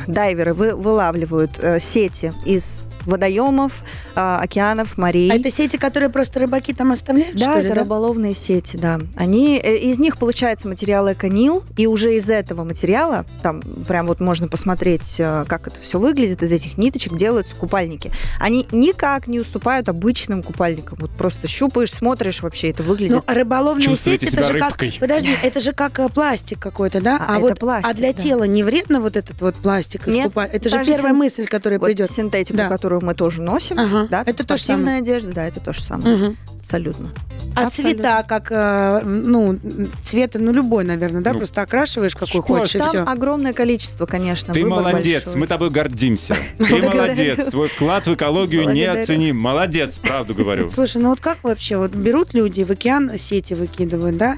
дайверы 0.06 0.54
вы- 0.54 0.74
вылавливают 0.74 1.58
э, 1.58 1.78
сети 1.80 2.32
из 2.44 2.82
водоемов, 3.09 3.83
а, 4.14 4.38
океанов, 4.40 4.97
морей. 4.99 5.31
А 5.33 5.35
это 5.35 5.51
сети, 5.51 5.77
которые 5.77 6.09
просто 6.11 6.40
рыбаки 6.40 6.73
там 6.73 6.92
оставляют, 6.92 7.37
Да, 7.37 7.53
что 7.53 7.61
ли, 7.61 7.66
это 7.66 7.75
рыболовные 7.75 8.35
сети, 8.35 8.77
да. 8.77 9.01
Они, 9.16 9.59
э, 9.59 9.77
из 9.79 9.99
них 9.99 10.18
получается 10.18 10.68
материал 10.68 11.11
эконил, 11.12 11.64
и 11.77 11.87
уже 11.87 12.14
из 12.16 12.29
этого 12.31 12.64
материала, 12.64 13.25
там 13.42 13.62
прям 13.87 14.07
вот 14.07 14.21
можно 14.21 14.49
посмотреть, 14.49 15.16
э, 15.18 15.44
как 15.49 15.66
это 15.66 15.81
все 15.81 15.99
выглядит, 15.99 16.42
из 16.42 16.53
этих 16.53 16.77
ниточек 16.79 17.14
делаются 17.16 17.57
купальники. 17.57 18.12
Они 18.38 18.66
никак 18.73 19.27
не 19.27 19.40
уступают 19.40 19.88
обычным 19.88 20.42
купальникам. 20.42 20.99
Вот 21.01 21.11
просто 21.11 21.49
щупаешь, 21.49 21.92
смотришь 21.92 22.42
вообще, 22.42 22.71
это 22.71 22.83
выглядит. 22.83 23.16
Ну, 23.16 23.23
а 23.27 23.35
рыболовная 23.35 23.83
Чувствуете 23.83 24.27
сеть, 24.27 24.35
это 24.35 24.44
же 24.44 24.53
рыбкой. 24.55 24.90
как... 24.92 25.01
Подожди, 25.01 25.35
это 25.42 25.61
же 25.61 25.73
как 25.73 25.99
э, 25.99 26.09
пластик 26.09 26.59
какой-то, 26.59 27.01
да? 27.01 27.16
А, 27.27 27.33
это 27.37 27.40
вот, 27.40 27.59
пластик, 27.59 27.90
а 27.90 27.94
для 27.94 28.12
да. 28.12 28.23
тела 28.23 28.44
не 28.44 28.62
вредно 28.62 29.01
вот 29.01 29.16
этот 29.16 29.40
вот 29.40 29.55
пластик 29.57 30.07
Нет, 30.07 30.31
купа- 30.33 30.49
Это 30.51 30.68
же 30.68 30.77
первая 30.85 31.12
син- 31.12 31.16
мысль, 31.16 31.47
которая 31.47 31.79
вот 31.79 31.87
придет. 31.87 32.11
синтетику, 32.11 32.57
Да. 32.57 32.68
которую 32.68 32.97
мы 33.00 33.14
тоже 33.14 33.42
носим, 33.42 33.78
Ага, 33.78 34.06
да, 34.11 34.22
это 34.26 34.46
то 34.46 34.56
же 34.56 34.64
одежда, 34.98 35.32
да, 35.32 35.46
это 35.46 35.61
то 35.61 35.72
же 35.72 35.82
самое, 35.82 36.16
Мгм. 36.16 36.37
абсолютно. 36.61 37.11
А 37.54 37.66
Абсолютно. 37.66 37.94
цвета, 37.94 38.22
как, 38.28 38.48
э, 38.52 39.00
ну, 39.04 39.58
цвета, 40.02 40.38
ну, 40.38 40.52
любой, 40.52 40.84
наверное, 40.84 41.22
да? 41.22 41.32
Ну, 41.32 41.38
Просто 41.38 41.62
окрашиваешь, 41.62 42.14
какой 42.14 42.40
хочешь, 42.40 42.76
и 42.76 42.78
Там 42.78 42.88
все. 42.88 43.02
огромное 43.02 43.52
количество, 43.52 44.06
конечно, 44.06 44.54
Ты 44.54 44.62
выбор 44.62 44.80
молодец, 44.82 45.24
большой. 45.24 45.40
мы 45.40 45.46
тобой 45.48 45.70
гордимся. 45.70 46.37
Ты 46.58 46.82
молодец, 46.82 47.48
твой 47.48 47.68
вклад 47.68 48.06
в 48.06 48.14
экологию 48.14 48.70
неоценим. 48.72 49.37
Молодец, 49.40 49.98
правду 49.98 50.34
говорю. 50.34 50.68
Слушай, 50.68 51.02
ну 51.02 51.11
вот 51.11 51.20
как 51.20 51.38
вообще? 51.42 51.78
Вот 51.78 51.92
берут 51.92 52.32
люди 52.34 52.62
в 52.62 52.70
океан 52.70 53.18
сети 53.18 53.54
выкидывают, 53.54 54.16
да? 54.16 54.37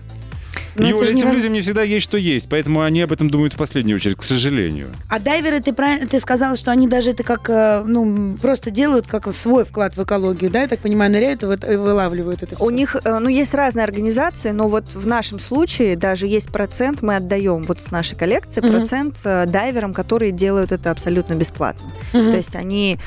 Ну, 0.76 0.82
это 0.82 0.90
Юля, 0.90 1.06
же 1.06 1.12
этим 1.14 1.28
невоз- 1.28 1.34
людям 1.34 1.52
не 1.52 1.60
всегда 1.62 1.82
есть 1.82 2.04
что 2.04 2.16
есть, 2.16 2.48
поэтому 2.48 2.82
они 2.82 3.00
об 3.02 3.12
этом 3.12 3.28
думают 3.30 3.52
в 3.54 3.56
последнюю 3.56 3.96
очередь, 3.96 4.16
к 4.16 4.22
сожалению. 4.22 4.88
А 5.08 5.18
дайверы, 5.18 5.60
ты 5.60 5.72
правильно, 5.72 6.06
ты 6.06 6.20
сказала, 6.20 6.54
что 6.56 6.70
они 6.70 6.86
даже 6.88 7.10
это 7.10 7.22
как, 7.22 7.48
э, 7.50 7.82
ну, 7.86 8.36
просто 8.40 8.70
делают 8.70 9.06
как 9.06 9.32
свой 9.32 9.64
вклад 9.64 9.96
в 9.96 10.02
экологию, 10.02 10.50
да? 10.50 10.62
Я 10.62 10.68
так 10.68 10.80
понимаю, 10.80 11.10
ныряют 11.10 11.42
и 11.42 11.46
и 11.46 11.76
вылавливают 11.76 12.42
это 12.42 12.54
все. 12.56 12.64
У 12.64 12.70
них, 12.70 12.96
э, 13.02 13.18
ну, 13.18 13.28
есть 13.28 13.52
разные 13.54 13.84
организации, 13.84 14.50
но 14.50 14.68
вот 14.68 14.84
в 14.94 15.06
нашем 15.06 15.40
случае 15.40 15.96
даже 15.96 16.26
есть 16.26 16.50
процент, 16.52 17.02
мы 17.02 17.16
отдаем 17.16 17.62
вот 17.64 17.80
с 17.82 17.90
нашей 17.90 18.16
коллекции 18.16 18.60
Мгм. 18.60 18.70
процент 18.72 19.20
э, 19.24 19.46
дайверам, 19.46 19.92
которые 19.92 20.32
делают 20.32 20.72
это 20.72 20.90
абсолютно 20.90 21.34
бесплатно. 21.34 21.90
Мгм. 22.12 22.30
То 22.30 22.36
есть 22.36 22.54
они, 22.56 22.98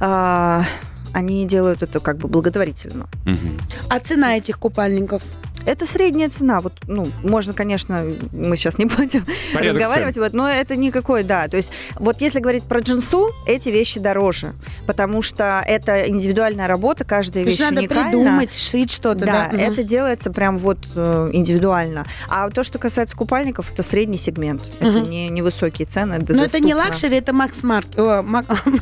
а, 0.00 0.64
они 1.12 1.44
делают 1.46 1.82
это 1.82 2.00
как 2.00 2.18
бы 2.18 2.28
благотворительно. 2.28 3.06
Мгм. 3.26 3.58
А 3.88 4.00
цена 4.00 4.36
этих 4.36 4.58
купальников? 4.58 5.22
Это 5.66 5.86
средняя 5.86 6.28
цена. 6.28 6.60
Вот, 6.60 6.72
ну, 6.86 7.06
можно, 7.22 7.52
конечно, 7.52 8.04
мы 8.32 8.56
сейчас 8.56 8.78
не 8.78 8.86
будем 8.86 9.24
Порядок 9.54 9.80
разговаривать, 9.80 10.16
вот, 10.18 10.32
но 10.32 10.48
это 10.48 10.76
никакой, 10.76 11.22
да. 11.22 11.48
То 11.48 11.56
есть, 11.56 11.70
вот 11.96 12.20
если 12.20 12.40
говорить 12.40 12.64
про 12.64 12.80
джинсу, 12.80 13.30
эти 13.46 13.68
вещи 13.68 14.00
дороже, 14.00 14.54
потому 14.86 15.22
что 15.22 15.62
это 15.66 16.08
индивидуальная 16.08 16.66
работа, 16.66 17.04
каждая 17.04 17.44
То 17.44 17.50
вещь 17.50 17.58
надо 17.60 17.80
уникальна. 17.80 18.02
придумать, 18.10 18.52
шить 18.52 18.90
что-то, 18.90 19.26
да? 19.26 19.48
Да, 19.52 19.58
это 19.58 19.82
делается 19.82 20.30
прям 20.30 20.58
вот 20.58 20.78
э, 20.94 21.30
индивидуально. 21.32 22.06
А 22.28 22.48
то, 22.50 22.62
что 22.62 22.78
касается 22.78 23.16
купальников, 23.16 23.72
это 23.72 23.82
средний 23.82 24.18
сегмент. 24.18 24.62
Это 24.80 24.98
Мгм. 25.00 25.10
не, 25.10 25.28
невысокие 25.28 25.86
цены. 25.86 26.14
это 26.14 26.32
Но 26.34 26.44
это 26.44 26.58
не 26.58 26.72
доступно. 26.72 26.76
luxury, 26.90 27.16
это 27.18 27.32
макс-маркет. 27.32 27.96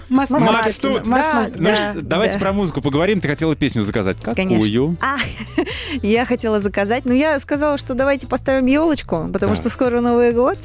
Макс 0.09 0.79
тут. 0.79 1.03
Ну 1.09 1.17
Да, 1.69 1.93
давайте 2.01 2.35
да. 2.35 2.41
про 2.41 2.53
музыку 2.53 2.81
поговорим. 2.83 3.21
Ты 3.21 3.29
хотела 3.29 3.55
песню 3.57 3.83
заказать. 3.83 4.17
Какую? 4.19 4.37
Конечно. 4.37 4.97
А, 5.01 5.19
я 6.03 6.25
хотела 6.25 6.61
заказать. 6.69 7.05
Ну, 7.07 7.15
я 7.15 7.39
сказала, 7.39 7.79
что 7.79 7.95
давайте 7.95 8.27
поставим 8.27 8.67
елочку, 8.67 9.29
потому 9.33 9.55
Так. 9.55 9.61
что 9.61 9.71
скоро 9.71 10.01
Новый 10.01 10.33
год. 10.33 10.59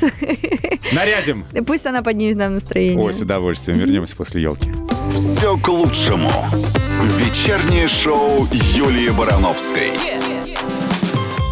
Нарядим. 0.92 1.46
Пусть 1.66 1.86
она 1.86 2.02
поднимет 2.02 2.36
нам 2.38 2.54
настроение. 2.56 3.00
Ой, 3.04 3.13
с 3.13 3.22
удовольствием. 3.22 3.80
Вернемся 3.80 4.16
после 4.16 4.42
елки. 4.44 4.72
Все 5.13 5.58
к 5.58 5.68
лучшему. 5.70 6.30
Вечернее 7.18 7.88
шоу 7.88 8.48
Юлии 8.52 9.10
Барановской. 9.10 9.92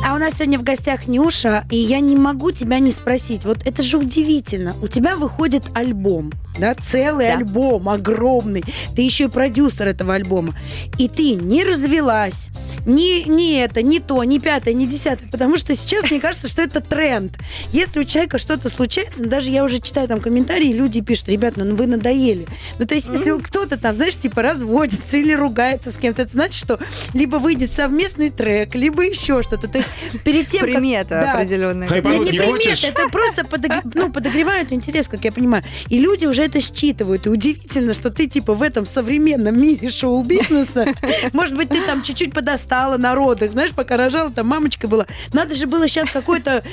А 0.05 0.15
у 0.15 0.17
нас 0.17 0.33
сегодня 0.33 0.59
в 0.59 0.63
гостях 0.63 1.07
Нюша, 1.07 1.63
и 1.69 1.77
я 1.77 1.99
не 2.01 2.17
могу 2.17 2.51
тебя 2.51 2.79
не 2.79 2.91
спросить. 2.91 3.45
Вот 3.45 3.65
это 3.65 3.81
же 3.81 3.97
удивительно. 3.97 4.75
У 4.81 4.87
тебя 4.87 5.15
выходит 5.15 5.63
альбом, 5.73 6.31
да, 6.59 6.73
целый 6.75 7.27
Да. 7.27 7.37
альбом, 7.37 7.89
огромный. 7.89 8.63
Ты 8.95 9.01
еще 9.01 9.25
и 9.25 9.27
продюсер 9.27 9.87
этого 9.87 10.13
альбома. 10.13 10.53
И 10.97 11.07
ты 11.07 11.33
не 11.35 11.63
развелась, 11.63 12.49
ни, 12.85 13.27
ни 13.29 13.59
это, 13.59 13.81
ни 13.81 13.99
то, 13.99 14.23
ни 14.23 14.39
пятое, 14.39 14.73
ни 14.73 14.85
десятое. 14.85 15.29
Потому 15.29 15.57
что 15.57 15.75
сейчас 15.75 16.09
мне 16.09 16.19
кажется, 16.19 16.47
что 16.47 16.61
это 16.61 16.81
тренд. 16.81 17.37
Если 17.71 17.99
у 17.99 18.03
человека 18.03 18.37
что-то 18.37 18.69
случается, 18.69 19.23
ну, 19.23 19.29
даже 19.29 19.49
я 19.49 19.63
уже 19.63 19.79
читаю 19.79 20.07
там 20.07 20.19
комментарии, 20.19 20.71
люди 20.71 21.01
пишут, 21.01 21.29
ребята, 21.29 21.63
ну 21.63 21.75
вы 21.75 21.87
надоели. 21.87 22.47
Ну 22.79 22.85
то 22.85 22.95
есть, 22.95 23.07
если 23.09 23.39
кто-то 23.41 23.77
там, 23.77 23.95
знаешь, 23.95 24.17
типа 24.17 24.41
разводится 24.41 25.17
или 25.17 25.33
ругается 25.33 25.91
с 25.91 25.97
кем-то, 25.97 26.23
это 26.23 26.31
значит, 26.31 26.55
что 26.55 26.79
либо 27.13 27.37
выйдет 27.37 27.71
совместный 27.71 28.29
трек, 28.29 28.75
либо 28.75 29.03
еще 29.03 29.41
что-то. 29.41 29.67
То 29.67 29.77
есть 29.79 29.89
перед 30.23 30.47
тем, 30.47 30.61
как- 30.61 30.71
Примета 30.71 31.09
Да. 31.21 31.33
определенная. 31.33 31.87
Хайп- 31.87 31.95
нет, 31.95 32.03
Пород 32.03 32.19
не 32.25 32.31
не 32.31 32.37
примет, 32.37 32.53
хочешь? 32.55 32.83
это 32.83 33.09
просто 33.09 33.41
подогр- 33.43 33.91
ну, 33.93 34.11
подогревают 34.11 34.71
интерес, 34.71 35.07
как 35.07 35.23
я 35.25 35.31
понимаю. 35.31 35.63
И 35.89 35.99
люди 35.99 36.25
уже 36.25 36.40
это 36.43 36.61
считывают. 36.61 37.25
И 37.27 37.29
удивительно, 37.29 37.93
что 37.93 38.09
ты 38.09 38.27
типа 38.27 38.53
в 38.53 38.61
этом 38.61 38.85
современном 38.85 39.59
мире 39.59 39.89
шоу-бизнеса, 39.89 40.85
может 41.33 41.55
быть, 41.55 41.69
ты 41.69 41.81
там 41.81 42.03
чуть-чуть 42.03 42.33
подостала 42.33 42.97
на 42.97 43.15
родах, 43.15 43.51
знаешь, 43.51 43.71
пока 43.71 43.97
рожала, 43.97 44.31
там 44.31 44.47
мамочка 44.47 44.87
была. 44.87 45.05
Надо 45.33 45.55
же 45.55 45.67
было 45.67 45.87
сейчас 45.87 46.09
какой-то, 46.09 46.63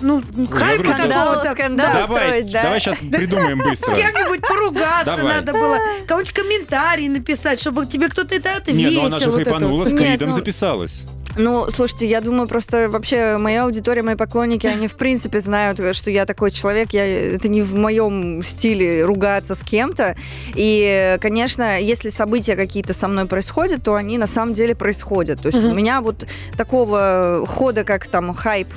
ну, 0.00 0.22
Скандал, 0.22 1.34
какого-то. 1.34 1.52
скандал 1.52 1.92
Да. 1.92 2.06
Давай, 2.06 2.42
давай 2.42 2.80
сейчас 2.80 2.98
придумаем 2.98 3.60
С 3.60 3.64
быстро. 3.64 3.94
кем-нибудь 3.94 4.40
поругаться 4.42 5.16
Давай. 5.16 5.34
надо 5.34 5.52
было, 5.52 5.78
кому-нибудь 6.06 6.32
комментарий 6.32 7.08
написать, 7.08 7.60
чтобы 7.60 7.86
тебе 7.86 8.08
кто-то 8.08 8.34
это 8.34 8.56
ответил. 8.56 8.78
Не, 8.78 8.90
ну 8.96 9.06
она 9.06 9.18
же 9.18 9.30
хайпанула, 9.32 9.86
с 9.86 9.92
Нет, 9.92 10.00
Кридом 10.00 10.28
ну- 10.30 10.34
записалась. 10.34 11.02
Ну, 11.36 11.66
слушайте, 11.70 12.06
я 12.06 12.20
думаю, 12.20 12.46
просто 12.48 12.88
вообще 12.88 13.36
моя 13.38 13.64
аудитория, 13.64 14.02
мои 14.02 14.14
поклонники, 14.14 14.66
они 14.66 14.88
в 14.88 14.94
принципе 14.94 15.40
знают, 15.40 15.80
что 15.96 16.10
я 16.10 16.26
такой 16.26 16.50
человек. 16.50 16.92
Я, 16.92 17.06
это 17.34 17.48
не 17.48 17.62
в 17.62 17.74
моем 17.74 18.42
стиле 18.42 19.04
ругаться 19.04 19.54
с 19.54 19.62
кем-то. 19.62 20.16
И, 20.54 21.16
конечно, 21.20 21.80
если 21.80 22.08
события 22.08 22.54
какие-то 22.56 22.92
со 22.92 23.08
мной 23.08 23.26
происходят, 23.26 23.82
то 23.82 23.94
они 23.94 24.18
на 24.18 24.26
самом 24.26 24.54
деле 24.54 24.74
происходят. 24.74 25.40
То 25.40 25.48
есть 25.48 25.58
Мгм. 25.58 25.70
у 25.70 25.74
меня 25.74 26.00
вот 26.00 26.26
такого 26.56 27.44
хода, 27.46 27.84
как 27.84 28.06
там 28.06 28.32
хайп 28.34 28.68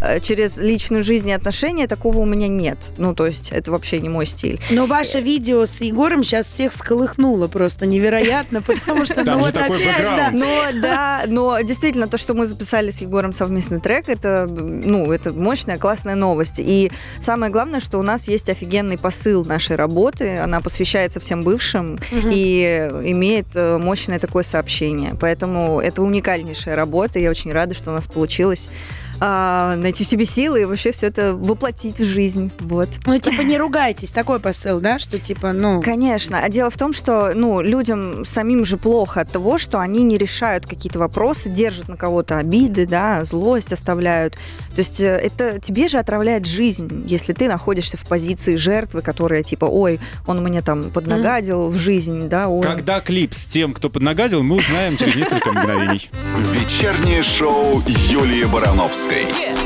э, 0.00 0.20
через 0.20 0.58
личную 0.58 1.02
жизнь 1.02 1.28
и 1.28 1.32
отношения, 1.32 1.86
такого 1.86 2.18
у 2.18 2.24
меня 2.26 2.48
нет. 2.48 2.78
Ну, 2.96 3.14
то 3.14 3.26
есть 3.26 3.52
это 3.52 3.70
вообще 3.70 4.00
не 4.00 4.08
мой 4.08 4.26
стиль. 4.26 4.60
Но 4.70 4.86
ваше 4.86 5.20
видео 5.20 5.66
с 5.66 5.80
Егором 5.80 6.24
сейчас 6.24 6.46
всех 6.48 6.72
сколыхнуло 6.72 7.48
просто 7.48 7.86
невероятно, 7.86 8.62
потому 8.62 9.04
что 9.04 9.24
Там 9.24 9.38
ну 9.38 9.46
же 9.46 9.52
вот 9.52 9.54
такой 9.54 9.82
опять, 9.82 10.02
да. 10.02 10.30
Но 10.32 10.46
да, 10.80 11.22
но 11.26 11.62
действительно 11.76 12.08
то, 12.08 12.16
что 12.16 12.32
мы 12.32 12.46
записали 12.46 12.90
с 12.90 13.02
Егором 13.02 13.34
совместный 13.34 13.80
трек, 13.80 14.08
это, 14.08 14.46
ну, 14.48 15.12
это 15.12 15.30
мощная, 15.32 15.76
классная 15.76 16.14
новость. 16.14 16.58
И 16.58 16.90
самое 17.20 17.52
главное, 17.52 17.80
что 17.80 17.98
у 17.98 18.02
нас 18.02 18.28
есть 18.28 18.48
офигенный 18.48 18.96
посыл 18.96 19.44
нашей 19.44 19.76
работы. 19.76 20.38
Она 20.38 20.62
посвящается 20.62 21.20
всем 21.20 21.44
бывшим 21.44 21.98
Мгм. 22.10 22.30
и 22.32 22.90
имеет 23.04 23.48
э, 23.54 23.76
мощное 23.76 24.18
такое 24.18 24.42
сообщение. 24.42 25.14
Поэтому 25.20 25.78
это 25.80 26.00
уникальнейшая 26.02 26.76
работа. 26.76 27.18
Я 27.18 27.28
очень 27.30 27.52
рада, 27.52 27.74
что 27.74 27.90
у 27.90 27.94
нас 27.94 28.06
получилось 28.06 28.70
а, 29.20 29.76
найти 29.76 30.04
в 30.04 30.06
себе 30.06 30.24
силы 30.24 30.62
и 30.62 30.64
вообще 30.64 30.92
все 30.92 31.06
это 31.06 31.34
воплотить 31.34 31.98
в 32.00 32.04
жизнь. 32.04 32.50
Вот. 32.60 32.88
Ну, 33.06 33.18
типа, 33.18 33.42
не 33.42 33.56
ругайтесь, 33.56 34.10
такой 34.10 34.40
посыл, 34.40 34.80
да, 34.80 34.98
что 34.98 35.18
типа, 35.18 35.52
ну... 35.52 35.82
Конечно. 35.82 36.40
А 36.40 36.48
дело 36.48 36.70
в 36.70 36.76
том, 36.76 36.92
что 36.92 37.32
ну, 37.34 37.60
людям 37.60 38.24
самим 38.24 38.64
же 38.64 38.76
плохо 38.76 39.22
от 39.22 39.30
того, 39.30 39.58
что 39.58 39.80
они 39.80 40.02
не 40.02 40.18
решают 40.18 40.66
какие-то 40.66 40.98
вопросы, 40.98 41.48
держат 41.48 41.88
на 41.88 41.96
кого-то 41.96 42.38
обиды, 42.38 42.86
да, 42.86 43.24
злость 43.24 43.72
оставляют. 43.72 44.34
То 44.34 44.78
есть 44.78 45.00
э, 45.00 45.06
это 45.06 45.58
тебе 45.60 45.88
же 45.88 45.98
отравляет 45.98 46.46
жизнь, 46.46 47.04
если 47.06 47.32
ты 47.32 47.48
находишься 47.48 47.96
в 47.96 48.06
позиции 48.06 48.56
жертвы, 48.56 49.00
которая 49.00 49.42
типа, 49.42 49.64
ой, 49.64 49.98
он 50.26 50.42
мне 50.42 50.60
там 50.60 50.90
поднагадил 50.90 51.70
в 51.70 51.76
жизнь, 51.76 52.28
да, 52.28 52.48
ой. 52.48 52.62
Когда 52.62 53.00
клип 53.00 53.32
с 53.32 53.46
тем, 53.46 53.72
кто 53.72 53.88
поднагадил, 53.88 54.42
мы 54.42 54.56
узнаем 54.56 54.96
через 54.96 55.14
несколько 55.14 55.52
мгновений. 55.52 56.10
Вечернее 56.52 57.22
шоу 57.22 57.82
Юлии 57.86 58.44
Барановской. 58.44 59.05
Левицкой. 59.08 59.40
Yeah. 59.40 59.65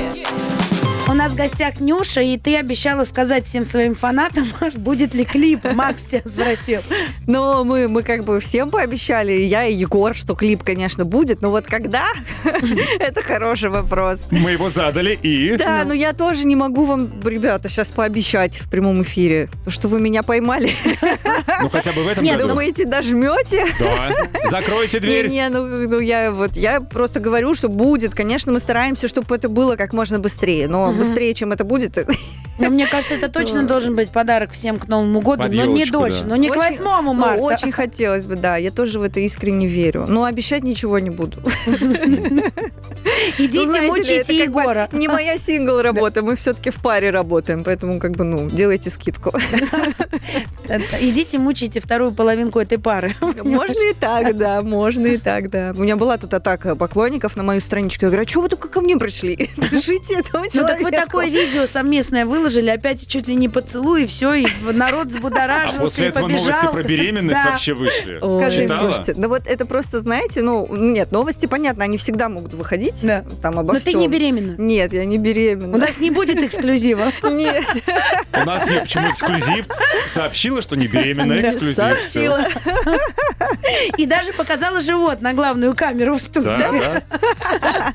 У 1.09 1.13
нас 1.13 1.33
в 1.33 1.37
гостях 1.37 1.81
Нюша, 1.81 2.21
и 2.21 2.37
ты 2.39 2.57
обещала 2.57 3.05
сказать 3.05 3.45
всем 3.45 3.65
своим 3.67 3.95
фанатам, 3.97 4.47
будет 4.77 5.13
ли 5.13 5.25
клип. 5.25 5.65
Макс 5.73 6.05
тебя 6.05 6.23
спросил. 6.25 6.81
Но 7.27 7.65
мы, 7.65 7.89
мы 7.89 8.03
как 8.05 8.23
бы 8.25 8.39
всем 8.39 8.71
пообещали, 8.71 9.33
я 9.33 9.67
и 9.67 9.75
Егор, 9.75 10.15
что 10.15 10.35
клип, 10.37 10.63
конечно, 10.63 11.05
будет, 11.05 11.43
но 11.43 11.51
вот 11.51 11.67
когда? 11.67 12.05
Это 13.01 13.23
хороший 13.23 13.71
вопрос. 13.71 14.27
Мы 14.31 14.53
его 14.53 14.69
задали 14.71 15.19
и... 15.21 15.57
Да, 15.57 15.81
Ну. 15.83 15.89
но 15.89 15.95
я 15.95 16.13
тоже 16.13 16.47
не 16.47 16.55
могу 16.55 16.85
вам, 16.85 17.11
ребята, 17.25 17.69
сейчас 17.69 17.91
пообещать 17.91 18.61
в 18.61 18.71
прямом 18.71 19.03
эфире, 19.03 19.49
то, 19.65 19.71
что 19.71 19.89
вы 19.89 19.99
меня 20.01 20.23
поймали. 20.23 20.73
Ну 21.61 21.69
хотя 21.71 21.91
бы 21.93 22.05
в 22.05 22.09
этом 22.09 22.25
году. 22.25 22.49
Думаете, 22.49 22.85
дожмете? 22.85 23.67
Да. 23.81 24.15
Закройте 24.49 25.01
дверь. 25.01 25.29
Не, 25.29 25.35
не, 25.35 25.49
ну, 25.49 25.67
ну, 25.67 25.99
я 25.99 26.31
вот 26.31 26.57
я 26.57 26.81
просто 26.81 27.19
говорю, 27.21 27.55
что 27.55 27.69
будет. 27.69 28.15
Конечно, 28.15 28.53
мы 28.53 28.61
стараемся, 28.61 29.09
чтобы 29.09 29.35
это 29.35 29.49
было 29.49 29.75
как 29.77 29.93
можно 29.93 30.19
быстрее, 30.21 30.69
но 30.69 30.90
быстрее, 30.93 31.35
чем 31.35 31.53
это 31.53 31.65
будет, 31.65 31.99
Но 32.61 32.69
мне 32.71 32.87
кажется, 32.87 33.15
это 33.15 33.29
точно 33.29 33.63
должен 33.65 33.97
быть 33.97 34.11
подарок 34.11 34.53
всем 34.53 34.79
к 34.79 34.87
Новому 34.89 35.21
году, 35.21 35.43
Под 35.45 35.53
но 35.55 35.65
не 35.65 35.81
елочку, 35.81 35.93
дольше, 35.93 36.23
да. 36.23 36.29
но 36.29 36.37
не 36.37 36.49
к 36.49 36.53
Очень- 36.53 36.61
8 36.83 36.85
ну, 36.85 37.13
марта. 37.15 37.41
очень 37.43 37.73
хотелось 37.73 38.27
бы, 38.27 38.37
да. 38.37 38.57
Я 38.57 38.71
тоже 38.71 38.99
в 38.99 39.03
это 39.03 39.21
искренне 39.21 39.67
верю. 39.67 40.05
Но 40.07 40.25
обещать 40.25 40.63
ничего 40.63 40.99
не 40.99 41.11
буду. 41.11 41.39
Идите, 43.39 43.59
Ну, 43.59 43.65
знаете 43.67 43.81
ли, 43.81 43.89
мучите 43.89 44.15
это 44.17 44.27
как 44.45 44.53
бы 44.53 44.61
Егора. 44.61 44.89
Не 44.93 45.09
моя 45.09 45.39
сингл 45.39 45.81
работа, 45.81 46.23
мы 46.23 46.35
все-таки 46.37 46.71
в 46.71 46.77
паре 46.77 47.11
работаем, 47.11 47.65
поэтому 47.65 47.99
как 47.99 48.13
бы, 48.13 48.25
ну, 48.25 48.51
делайте 48.51 48.91
скидку. 48.91 49.33
Идите, 51.01 51.39
мучите 51.39 51.81
вторую 51.81 52.13
половинку 52.13 52.61
этой 52.61 52.79
пары. 52.79 53.15
Можно 53.21 53.91
и 53.91 53.95
так, 53.95 54.37
да, 54.37 54.63
можно 54.63 55.07
и 55.07 55.17
так, 55.17 55.51
да. 55.51 55.73
У 55.77 55.81
меня 55.83 55.97
была 55.97 56.17
тут 56.19 56.35
атака 56.35 56.77
поклонников 56.77 57.37
на 57.37 57.43
мою 57.43 57.61
страничку. 57.61 58.05
Я 58.07 58.11
говорю, 58.11 58.25
а 58.27 58.29
что 58.29 58.41
вы 58.41 58.49
только 58.49 58.69
ко 58.69 58.81
мне 58.81 58.97
пришли? 58.97 59.37
Пишите 59.71 60.15
этому 60.21 60.45
Ну 60.45 60.63
так 60.63 60.79
вы 60.79 60.91
человеку». 60.91 60.91
такое 61.07 61.27
видео 61.27 61.67
совместное 61.67 62.25
выложили, 62.51 62.71
опять 62.71 63.07
чуть 63.07 63.27
ли 63.29 63.35
не 63.35 63.49
поцелуй, 63.49 64.05
и 64.05 64.07
все, 64.07 64.35
и 64.35 64.47
народ 64.73 65.07
А 65.07 65.09
взбудоражился 65.09 65.79
после 65.81 66.07
и 66.07 66.09
этого 66.09 66.27
побежал. 66.27 66.47
новости 66.47 66.67
про 66.73 66.83
беременность 66.83 67.41
Да. 67.45 67.51
вообще 67.51 67.75
вышли. 67.75 68.19
Ой, 68.21 68.41
Скажи, 68.41 68.63
Читала? 68.63 68.87
слушайте, 68.87 69.15
ну 69.17 69.29
вот 69.29 69.47
это 69.47 69.67
просто, 69.67 70.01
знаете, 70.01 70.43
ну, 70.43 70.67
нет, 70.75 71.13
новости, 71.13 71.47
понятно, 71.47 71.85
они 71.85 71.97
всегда 71.97 72.29
могут 72.29 72.55
выходить, 72.55 73.03
Да. 73.05 73.25
там 73.43 73.59
обо 73.59 73.73
Но 73.75 73.79
ты 73.79 73.91
всем. 73.91 74.01
не 74.01 74.09
беременна. 74.09 74.57
Нет, 74.59 74.93
я 74.93 75.05
не 75.05 75.19
беременна. 75.19 75.77
У 75.77 75.81
нас 75.81 75.99
не 75.99 76.11
будет 76.11 76.39
эксклюзива. 76.43 77.13
Нет, 77.31 77.65
У 78.33 78.45
нас 78.47 78.67
нет, 78.67 78.83
почему 78.83 79.11
эксклюзив? 79.11 79.67
Сообщила, 80.09 80.61
что 80.63 80.77
не 80.77 80.89
беременна, 80.89 81.41
эксклюзив. 81.41 81.77
сообщила. 81.77 82.41
И 83.97 84.07
даже 84.07 84.33
показала 84.33 84.81
живот 84.81 85.21
на 85.23 85.33
главную 85.33 85.75
камеру 85.75 86.17
в 86.17 86.23
студии. 86.23 86.45
Да, 86.47 86.73
да. 86.73 87.95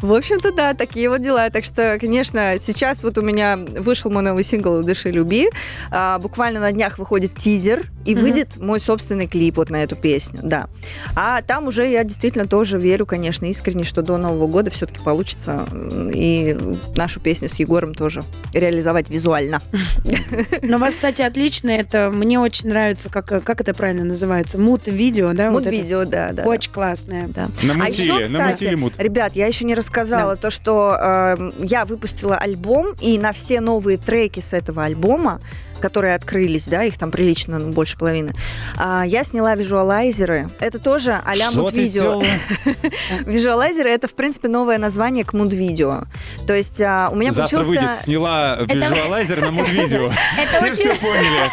В 0.00 0.12
общем-то, 0.14 0.52
да, 0.52 0.74
такие 0.74 1.08
вот 1.10 1.20
дела. 1.20 1.50
Так 1.50 1.64
что, 1.64 1.98
конечно, 2.00 2.54
сейчас 2.58 3.02
вот 3.02 3.15
у 3.16 3.22
меня 3.22 3.56
вышел 3.56 4.10
мой 4.10 4.22
новый 4.22 4.42
сингл 4.44 4.82
«Дыши, 4.82 5.10
люби». 5.10 5.48
А, 5.90 6.18
буквально 6.18 6.60
на 6.60 6.72
днях 6.72 6.98
выходит 6.98 7.34
тизер, 7.36 7.86
и 8.04 8.14
Мгм. 8.14 8.22
выйдет 8.22 8.56
мой 8.58 8.78
собственный 8.80 9.26
клип 9.26 9.56
вот 9.56 9.70
на 9.70 9.82
эту 9.82 9.96
песню, 9.96 10.40
да. 10.42 10.68
А 11.16 11.42
там 11.42 11.66
уже 11.66 11.86
я 11.88 12.04
действительно 12.04 12.46
тоже 12.46 12.78
верю, 12.78 13.04
конечно, 13.06 13.46
искренне, 13.46 13.84
что 13.84 14.02
до 14.02 14.16
Нового 14.16 14.46
года 14.46 14.70
все-таки 14.70 15.00
получится 15.00 15.66
и 16.14 16.56
нашу 16.94 17.20
песню 17.20 17.48
с 17.48 17.58
Егором 17.58 17.94
тоже 17.94 18.22
реализовать 18.52 19.10
визуально. 19.10 19.60
Но 20.62 20.76
у 20.76 20.80
вас, 20.80 20.94
кстати, 20.94 21.22
отлично. 21.22 21.70
Это 21.70 22.10
мне 22.12 22.38
очень 22.38 22.68
нравится, 22.68 23.08
как, 23.08 23.26
как 23.44 23.60
это 23.60 23.74
правильно 23.74 24.04
называется? 24.04 24.58
Мут-видео, 24.58 25.32
да? 25.32 25.50
вот 25.50 25.64
Вот 25.66 26.10
да, 26.10 26.32
да. 26.32 26.44
Очень 26.44 26.72
классное. 26.72 27.28
Да. 27.28 27.48
Намутили, 27.62 28.10
а 28.10 28.20
еще, 28.20 28.32
намутили 28.32 28.52
кстати, 28.52 28.74
мут. 28.74 28.92
ребят, 28.98 29.32
я 29.34 29.46
еще 29.46 29.64
не 29.64 29.74
рассказала 29.74 30.36
то, 30.36 30.50
что 30.50 30.96
э, 31.00 31.50
я 31.60 31.84
выпустила 31.84 32.36
альбом, 32.36 32.94
и 33.00 33.18
на 33.18 33.32
все 33.32 33.60
новые 33.60 33.98
треки 33.98 34.40
с 34.40 34.52
этого 34.52 34.84
альбома, 34.84 35.40
которые 35.80 36.14
открылись, 36.14 36.66
да, 36.66 36.84
их 36.84 36.98
там 36.98 37.10
прилично, 37.10 37.58
ну, 37.58 37.72
больше 37.72 37.98
половины, 37.98 38.34
а, 38.76 39.04
я 39.06 39.24
сняла 39.24 39.54
визуалайзеры. 39.54 40.50
Это 40.60 40.78
тоже 40.78 41.20
а-ля 41.24 41.50
Что 41.50 41.54
ты 41.54 41.60
муд-видео. 41.60 42.22
Визуалайзеры— 43.26 43.90
это, 43.92 44.08
в 44.08 44.14
принципе, 44.14 44.48
новое 44.48 44.78
название 44.78 45.24
к 45.24 45.32
муд-видео. 45.32 46.04
То 46.46 46.54
есть 46.54 46.80
а, 46.80 47.08
у 47.12 47.16
меня 47.16 47.32
Завтра 47.32 47.58
получился... 47.58 47.86
выйдет, 47.86 48.02
сняла 48.02 48.56
визуалайзер 48.60 49.40
на 49.40 49.50
муд-видео. 49.50 50.10
Все 50.52 50.72
все 50.72 50.94
поняли. 50.94 51.50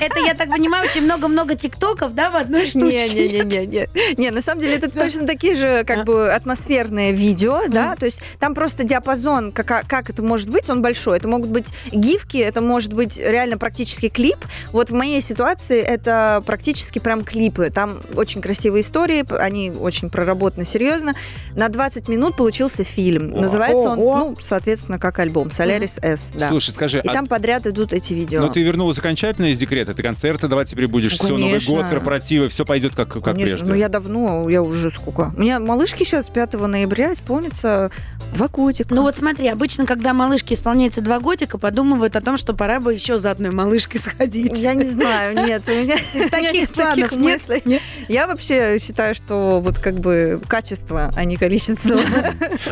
Это, 0.00 0.20
я 0.20 0.34
так 0.34 0.50
понимаю, 0.50 0.88
очень 0.88 1.02
много-много 1.02 1.54
тиктоков, 1.54 2.14
да, 2.14 2.30
в 2.30 2.36
одной 2.36 2.66
штучке? 2.66 3.08
Не-не-не-не. 3.08 3.88
Не, 4.16 4.30
на 4.30 4.42
самом 4.42 4.60
деле 4.60 4.76
это 4.76 4.90
точно 4.90 5.26
такие 5.26 5.54
же 5.54 5.84
как 5.84 6.04
бы 6.04 6.32
атмосферные 6.32 7.12
видео, 7.12 7.62
да, 7.68 7.96
то 7.96 8.06
есть 8.06 8.22
там 8.38 8.54
просто 8.54 8.84
диапазон, 8.84 9.52
как, 9.52 9.86
как 9.86 10.10
это 10.10 10.22
может 10.22 10.48
быть, 10.48 10.68
он 10.70 10.82
большой. 10.82 11.18
Это 11.18 11.28
могут 11.28 11.50
быть 11.50 11.72
гифки, 11.90 12.38
это 12.38 12.60
может 12.60 12.92
быть 12.92 13.18
реально 13.18 13.58
практически 13.64 14.10
клип. 14.10 14.36
Вот 14.72 14.90
в 14.90 14.92
моей 14.92 15.22
ситуации 15.22 15.80
это 15.80 16.42
практически 16.44 16.98
прям 16.98 17.24
клипы. 17.24 17.70
Там 17.70 18.02
очень 18.14 18.42
красивые 18.42 18.82
истории, 18.82 19.24
они 19.40 19.70
очень 19.70 20.10
проработаны 20.10 20.66
серьезно. 20.66 21.14
На 21.56 21.70
20 21.70 22.08
минут 22.08 22.36
получился 22.36 22.84
фильм. 22.84 23.32
О. 23.34 23.40
Называется 23.40 23.88
он, 23.88 23.98
Ого. 23.98 24.16
ну, 24.18 24.36
соответственно, 24.42 24.98
как 24.98 25.18
альбом 25.18 25.50
«Солярис 25.50 25.98
S». 26.02 26.34
Да. 26.38 26.48
Слушай, 26.48 26.72
скажи, 26.72 27.00
И 27.02 27.08
а 27.08 27.12
там 27.14 27.26
подряд 27.26 27.66
идут 27.66 27.94
эти 27.94 28.12
видео. 28.12 28.42
но 28.42 28.48
ты 28.48 28.60
вернулась 28.62 28.98
окончательно 28.98 29.46
из 29.46 29.58
декрета? 29.58 29.94
Ты 29.94 30.02
концерты 30.02 30.46
давать 30.46 30.68
теперь 30.68 30.86
будешь, 30.86 31.12
Ну, 31.12 31.24
все, 31.24 31.28
Новый 31.38 31.44
конечно. 31.52 31.74
год, 31.76 31.88
корпоративы, 31.88 32.50
все 32.50 32.66
пойдет 32.66 32.94
как, 32.94 33.08
как 33.14 33.24
Конечно, 33.24 33.56
прежде. 33.56 33.72
ну 33.72 33.78
я 33.78 33.88
давно, 33.88 34.46
я 34.50 34.60
уже 34.60 34.90
сколько. 34.90 35.32
У 35.34 35.40
меня 35.40 35.58
малышке 35.58 36.04
сейчас 36.04 36.28
5 36.28 36.52
ноября 36.52 37.14
исполнится 37.14 37.90
два 38.34 38.48
годика. 38.48 38.94
Ну 38.94 39.00
вот 39.00 39.16
смотри, 39.16 39.48
обычно, 39.48 39.86
когда 39.86 40.12
малышке 40.12 40.52
исполняется 40.52 41.00
два 41.00 41.18
годика, 41.18 41.56
подумывают 41.56 42.14
о 42.14 42.20
том, 42.20 42.36
что 42.36 42.52
пора 42.52 42.78
бы 42.78 42.92
еще 42.92 43.16
за 43.18 43.30
одной 43.30 43.53
малышкой 43.54 44.00
сходить. 44.00 44.58
я 44.60 44.74
не 44.74 44.84
знаю, 44.84 45.46
нет, 45.46 45.62
у 45.68 45.70
меня 45.72 45.96
Таких 46.30 46.70
планов 46.70 47.12
нет? 47.12 47.42
мыслей. 47.48 47.80
Я 48.08 48.26
вообще 48.26 48.78
считаю, 48.78 49.14
что 49.14 49.60
вот 49.62 49.78
как 49.78 49.94
бы 50.00 50.40
качество, 50.46 51.10
а 51.14 51.24
не 51.24 51.36
количество. 51.36 51.98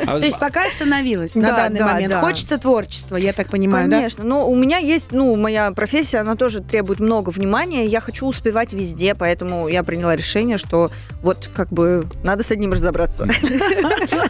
А- 0.06 0.18
То 0.18 0.24
есть 0.24 0.38
пока 0.38 0.66
остановилась 0.66 1.34
на 1.34 1.48
Да, 1.48 1.56
данный 1.56 1.78
да, 1.78 1.86
момент. 1.94 2.14
Хочется 2.14 2.58
творчества, 2.58 3.16
я 3.16 3.32
так 3.32 3.48
понимаю, 3.48 3.88
да? 3.88 3.96
Конечно, 3.96 4.24
но 4.24 4.48
у 4.48 4.54
меня 4.56 4.78
есть, 4.78 5.12
ну, 5.12 5.34
моя 5.36 5.70
профессия, 5.72 6.18
она 6.18 6.34
тоже 6.36 6.60
требует 6.60 7.00
много 7.00 7.30
внимания, 7.30 7.86
я 7.86 8.00
хочу 8.00 8.26
успевать 8.26 8.72
везде, 8.72 9.14
поэтому 9.14 9.68
я 9.68 9.82
приняла 9.82 10.16
решение, 10.16 10.56
что 10.58 10.90
вот 11.22 11.48
как 11.54 11.68
бы 11.70 12.06
надо 12.24 12.42
с 12.42 12.50
одним 12.50 12.72
разобраться. 12.72 13.26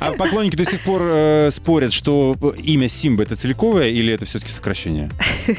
А 0.00 0.12
поклонники 0.12 0.56
до 0.56 0.64
сих 0.64 0.80
пор 0.80 1.00
э, 1.04 1.50
спорят, 1.52 1.92
что 1.92 2.36
имя 2.62 2.88
Симба 2.88 3.22
это 3.22 3.36
целиковое 3.36 3.88
или 3.88 4.12
это 4.12 4.24
все-таки 4.24 4.52
сокращение? 4.52 5.10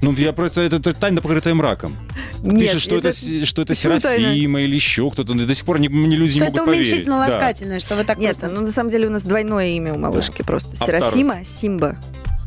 Ну, 0.00 0.12
я 0.18 0.32
просто 0.32 0.60
это, 0.62 0.76
это 0.76 0.92
тайна, 0.94 1.20
покрытая 1.20 1.54
мраком. 1.54 1.96
Нет, 2.42 2.60
Пишет, 2.60 2.80
что 2.82 2.96
это, 2.96 3.12
с- 3.12 3.44
что 3.44 3.62
это? 3.62 3.74
Серафима 3.74 4.60
или 4.62 4.74
еще 4.74 5.10
кто-то. 5.10 5.34
До 5.34 5.54
сих 5.54 5.64
пор 5.64 5.78
не, 5.80 5.88
не 5.88 6.16
люди 6.16 6.32
Что 6.32 6.40
не 6.40 6.46
это 6.48 6.58
могут 6.58 6.66
поверить. 6.74 6.88
Да. 7.06 7.12
уменьшительно-ласкательное, 7.16 7.80
что 7.80 7.94
вы 7.96 8.04
так 8.04 8.18
Нет, 8.18 8.36
просто... 8.38 8.54
ну 8.54 8.60
на 8.62 8.70
самом 8.70 8.90
деле 8.90 9.06
у 9.08 9.10
нас 9.10 9.24
двойное 9.24 9.66
имя 9.68 9.94
у 9.94 9.98
малышки 9.98 10.42
просто. 10.42 10.70
А 10.80 10.84
Серафима, 10.84 11.44
Симба. 11.44 11.96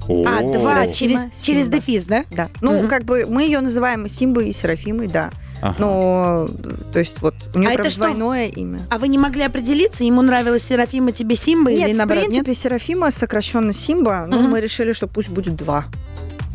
А, 0.07 0.39
О. 0.39 0.41
два, 0.41 0.86
Серафима, 0.86 0.93
через, 0.93 1.19
через 1.45 1.63
Симба. 1.65 1.77
дефис, 1.77 2.05
да? 2.05 2.23
Да. 2.31 2.49
Ну, 2.62 2.79
Мгм. 2.79 2.88
как 2.88 3.05
бы 3.05 3.25
мы 3.29 3.43
ее 3.43 3.60
называем 3.62 4.07
Симбой 4.10 4.49
и 4.49 4.51
Серафимой, 4.51 5.07
да. 5.07 5.29
Ага. 5.62 5.75
Но, 5.77 6.49
то 6.91 6.97
есть 6.97 7.21
вот 7.21 7.36
у 7.53 7.60
нее 7.60 7.69
А 7.69 7.73
прям 7.73 7.81
это 7.86 7.91
что? 7.91 7.99
двойное 7.99 8.47
имя. 8.47 8.79
А 8.89 8.97
вы 8.97 9.07
не 9.10 9.19
могли 9.19 9.43
определиться, 9.43 10.03
ему 10.03 10.23
нравилась 10.23 10.63
Серафима, 10.63 11.12
тебе 11.12 11.36
Симба 11.36 11.71
Нет, 11.71 11.88
или 11.89 11.93
в 11.93 11.97
наоборот, 11.97 12.23
нет? 12.23 12.43
принципе, 12.45 12.55
Серафима 12.55 13.12
сокращенно 13.12 13.71
Симба, 13.71 14.25
но 14.27 14.39
Мгм. 14.39 14.49
мы 14.51 14.60
решили, 14.60 14.91
что 14.93 15.05
пусть 15.05 15.29
будет 15.29 15.55
два. 15.55 15.86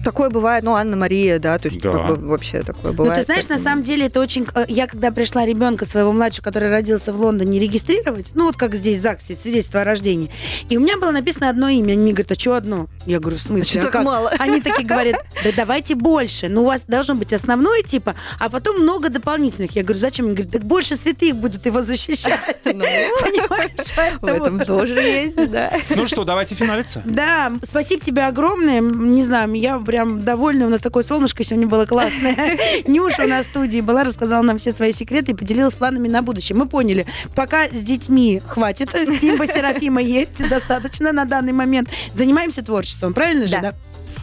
Такое 0.06 0.30
бывает, 0.30 0.62
ну, 0.62 0.76
Анна-Мария, 0.76 1.40
да, 1.40 1.58
то 1.58 1.66
есть 1.68 1.80
Да. 1.82 1.90
как 1.90 2.06
бы 2.18 2.28
вообще 2.28 2.62
такое 2.62 2.92
Ну, 2.92 2.96
бывает. 2.96 3.18
ты 3.18 3.24
знаешь, 3.24 3.42
на 3.44 3.48
поэтому- 3.56 3.64
самом 3.68 3.82
деле 3.82 4.06
это 4.06 4.20
очень... 4.20 4.46
Я 4.68 4.86
когда 4.86 5.10
пришла 5.10 5.44
ребенка 5.44 5.84
своего 5.84 6.12
младшего, 6.12 6.44
который 6.44 6.70
родился 6.70 7.12
в 7.12 7.20
Лондоне, 7.20 7.58
регистрировать, 7.58 8.30
ну, 8.34 8.44
вот 8.46 8.54
как 8.56 8.76
здесь 8.76 8.98
в 8.98 9.02
ЗАГСе, 9.02 9.34
свидетельство 9.34 9.80
о 9.80 9.84
рождении, 9.84 10.30
и 10.68 10.76
у 10.76 10.80
меня 10.80 10.96
было 10.96 11.10
написано 11.10 11.50
одно 11.50 11.68
имя. 11.68 11.94
Они 11.94 12.02
мне 12.02 12.12
говорят, 12.12 12.30
а 12.30 12.34
что 12.38 12.54
одно? 12.54 12.86
Я 13.04 13.18
говорю, 13.18 13.36
в 13.36 13.40
смысле? 13.40 13.80
А 13.80 13.82
а 13.82 13.84
так 13.86 13.92
как?» 13.94 14.04
мало? 14.04 14.30
Они 14.38 14.60
такие 14.60 14.86
говорят, 14.86 15.24
да 15.42 15.50
давайте 15.56 15.96
больше. 15.96 16.48
Ну, 16.48 16.62
у 16.62 16.66
вас 16.66 16.82
должно 16.86 17.16
быть 17.16 17.32
основное, 17.32 17.82
типа, 17.82 18.14
а 18.38 18.48
потом 18.48 18.80
много 18.82 19.08
дополнительных. 19.08 19.72
Я 19.72 19.82
говорю, 19.82 19.98
зачем? 19.98 20.26
Они 20.26 20.34
говорят, 20.36 20.52
так 20.52 20.62
больше 20.64 20.94
святых 20.94 21.34
будут 21.34 21.66
его 21.66 21.82
защищать. 21.82 22.40
Ну, 22.76 22.84
Понимаешь? 22.84 24.18
В 24.20 24.24
этом 24.26 24.60
тоже 24.60 24.94
есть, 25.00 25.50
да. 25.50 25.72
Ну 25.90 26.06
что, 26.06 26.22
давайте 26.24 26.54
финалиться. 26.54 27.02
Да, 27.04 27.52
спасибо 27.64 28.04
тебе 28.04 28.22
огромное. 28.26 28.80
Не 28.80 29.22
знаю, 29.24 29.52
я 29.54 29.78
прям 29.78 29.95
довольна. 30.04 30.66
У 30.66 30.68
нас 30.68 30.80
такое 30.80 31.02
солнышко 31.02 31.42
сегодня 31.44 31.66
было 31.66 31.86
классное. 31.86 32.58
Нюша 32.86 33.24
у 33.24 33.28
нас 33.28 33.46
в 33.46 33.50
студии 33.50 33.80
была, 33.80 34.04
рассказала 34.04 34.42
нам 34.42 34.58
все 34.58 34.72
свои 34.72 34.92
секреты 34.92 35.32
и 35.32 35.34
поделилась 35.34 35.74
планами 35.74 36.08
на 36.08 36.22
будущее. 36.22 36.56
Мы 36.56 36.66
поняли, 36.66 37.06
пока 37.34 37.68
с 37.68 37.82
детьми 37.82 38.42
хватит. 38.46 38.90
Симба 39.20 39.46
Серафима 39.46 40.02
есть 40.02 40.36
достаточно 40.48 41.12
на 41.12 41.24
данный 41.24 41.52
момент. 41.52 41.88
Занимаемся 42.14 42.64
творчеством, 42.64 43.14
правильно 43.14 43.46
же, 43.46 43.58
Да. 43.60 43.74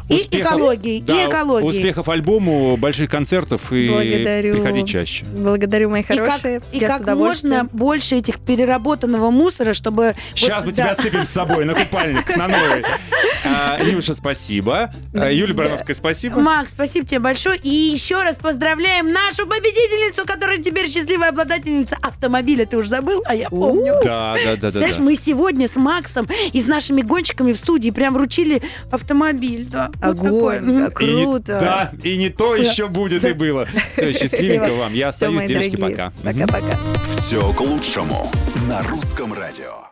И 0.09 0.15
Успехов- 0.15 0.53
экологией, 0.53 1.01
да, 1.01 1.23
и 1.23 1.27
экологией. 1.27 1.69
Успехов 1.69 2.09
альбому, 2.09 2.75
больших 2.77 3.09
концертов 3.09 3.71
и 3.71 3.89
Благодарю. 3.89 4.53
приходи 4.55 4.85
чаще. 4.85 5.25
Благодарю, 5.25 5.89
мои 5.89 6.01
И 6.01 6.03
как, 6.03 6.17
хорошие. 6.19 6.61
и 6.71 6.79
Я 6.79 6.97
с 6.97 7.01
как 7.01 7.15
можно 7.15 7.67
больше 7.71 8.15
этих 8.15 8.39
переработанного 8.39 9.31
мусора, 9.31 9.73
чтобы... 9.73 10.15
Сейчас 10.35 10.57
вот, 10.59 10.65
мы 10.67 10.71
да. 10.71 10.83
тебя 10.83 10.91
отсыпем 10.91 11.25
с 11.25 11.29
собой 11.29 11.65
на 11.65 11.73
купальник, 11.73 12.35
на 12.35 12.47
новый. 12.47 12.83
А, 13.45 13.77
Нюша, 13.83 14.13
спасибо. 14.13 14.93
А, 15.13 15.29
Юлия 15.29 15.53
Барановская, 15.53 15.95
спасибо. 15.95 16.39
Макс, 16.39 16.71
спасибо 16.71 17.05
тебе 17.05 17.19
большое. 17.19 17.59
И 17.61 17.69
еще 17.69 18.23
раз 18.23 18.37
поздравляем 18.37 19.11
нашу 19.11 19.45
победительницу, 19.45 20.25
которая 20.25 20.59
теперь 20.59 20.89
счастливая 20.89 21.29
обладательница 21.29 21.97
автомобиля. 22.01 22.65
Ты 22.65 22.77
уже 22.77 22.87
забыл, 22.89 23.21
а 23.25 23.35
я 23.35 23.49
помню. 23.49 23.95
Да, 24.03 24.35
да, 24.43 24.55
да, 24.55 24.61
да. 24.61 24.71
Знаешь, 24.71 24.97
мы 24.97 25.15
сегодня 25.15 25.67
с 25.67 25.75
Максом 25.75 26.27
и 26.53 26.61
с 26.61 26.65
нашими 26.67 27.01
гонщиками 27.01 27.51
в 27.51 27.57
студии 27.57 27.89
прям 27.91 28.13
вручили 28.13 28.61
автомобиль. 28.91 29.67
Да. 29.69 29.91
Вот 30.01 30.17
такое. 30.17 30.59
Огонь, 30.59 30.83
как 30.89 31.01
И 31.01 31.23
круто. 31.23 31.59
да, 31.59 31.91
и 32.03 32.17
не 32.17 32.29
то 32.29 32.55
еще 32.55 32.87
будет 32.87 33.25
и 33.25 33.33
было. 33.33 33.67
Все, 33.91 34.13
счастливенько 34.13 34.73
вам. 34.73 34.93
Я 34.93 35.09
остаюсь, 35.09 35.43
девочки, 35.45 35.75
пока. 35.75 36.11
Пока-пока. 36.23 36.77
Все 37.09 37.53
к 37.53 37.61
лучшему 37.61 38.29
на 38.67 38.81
русском 38.83 39.33
радио. 39.33 39.82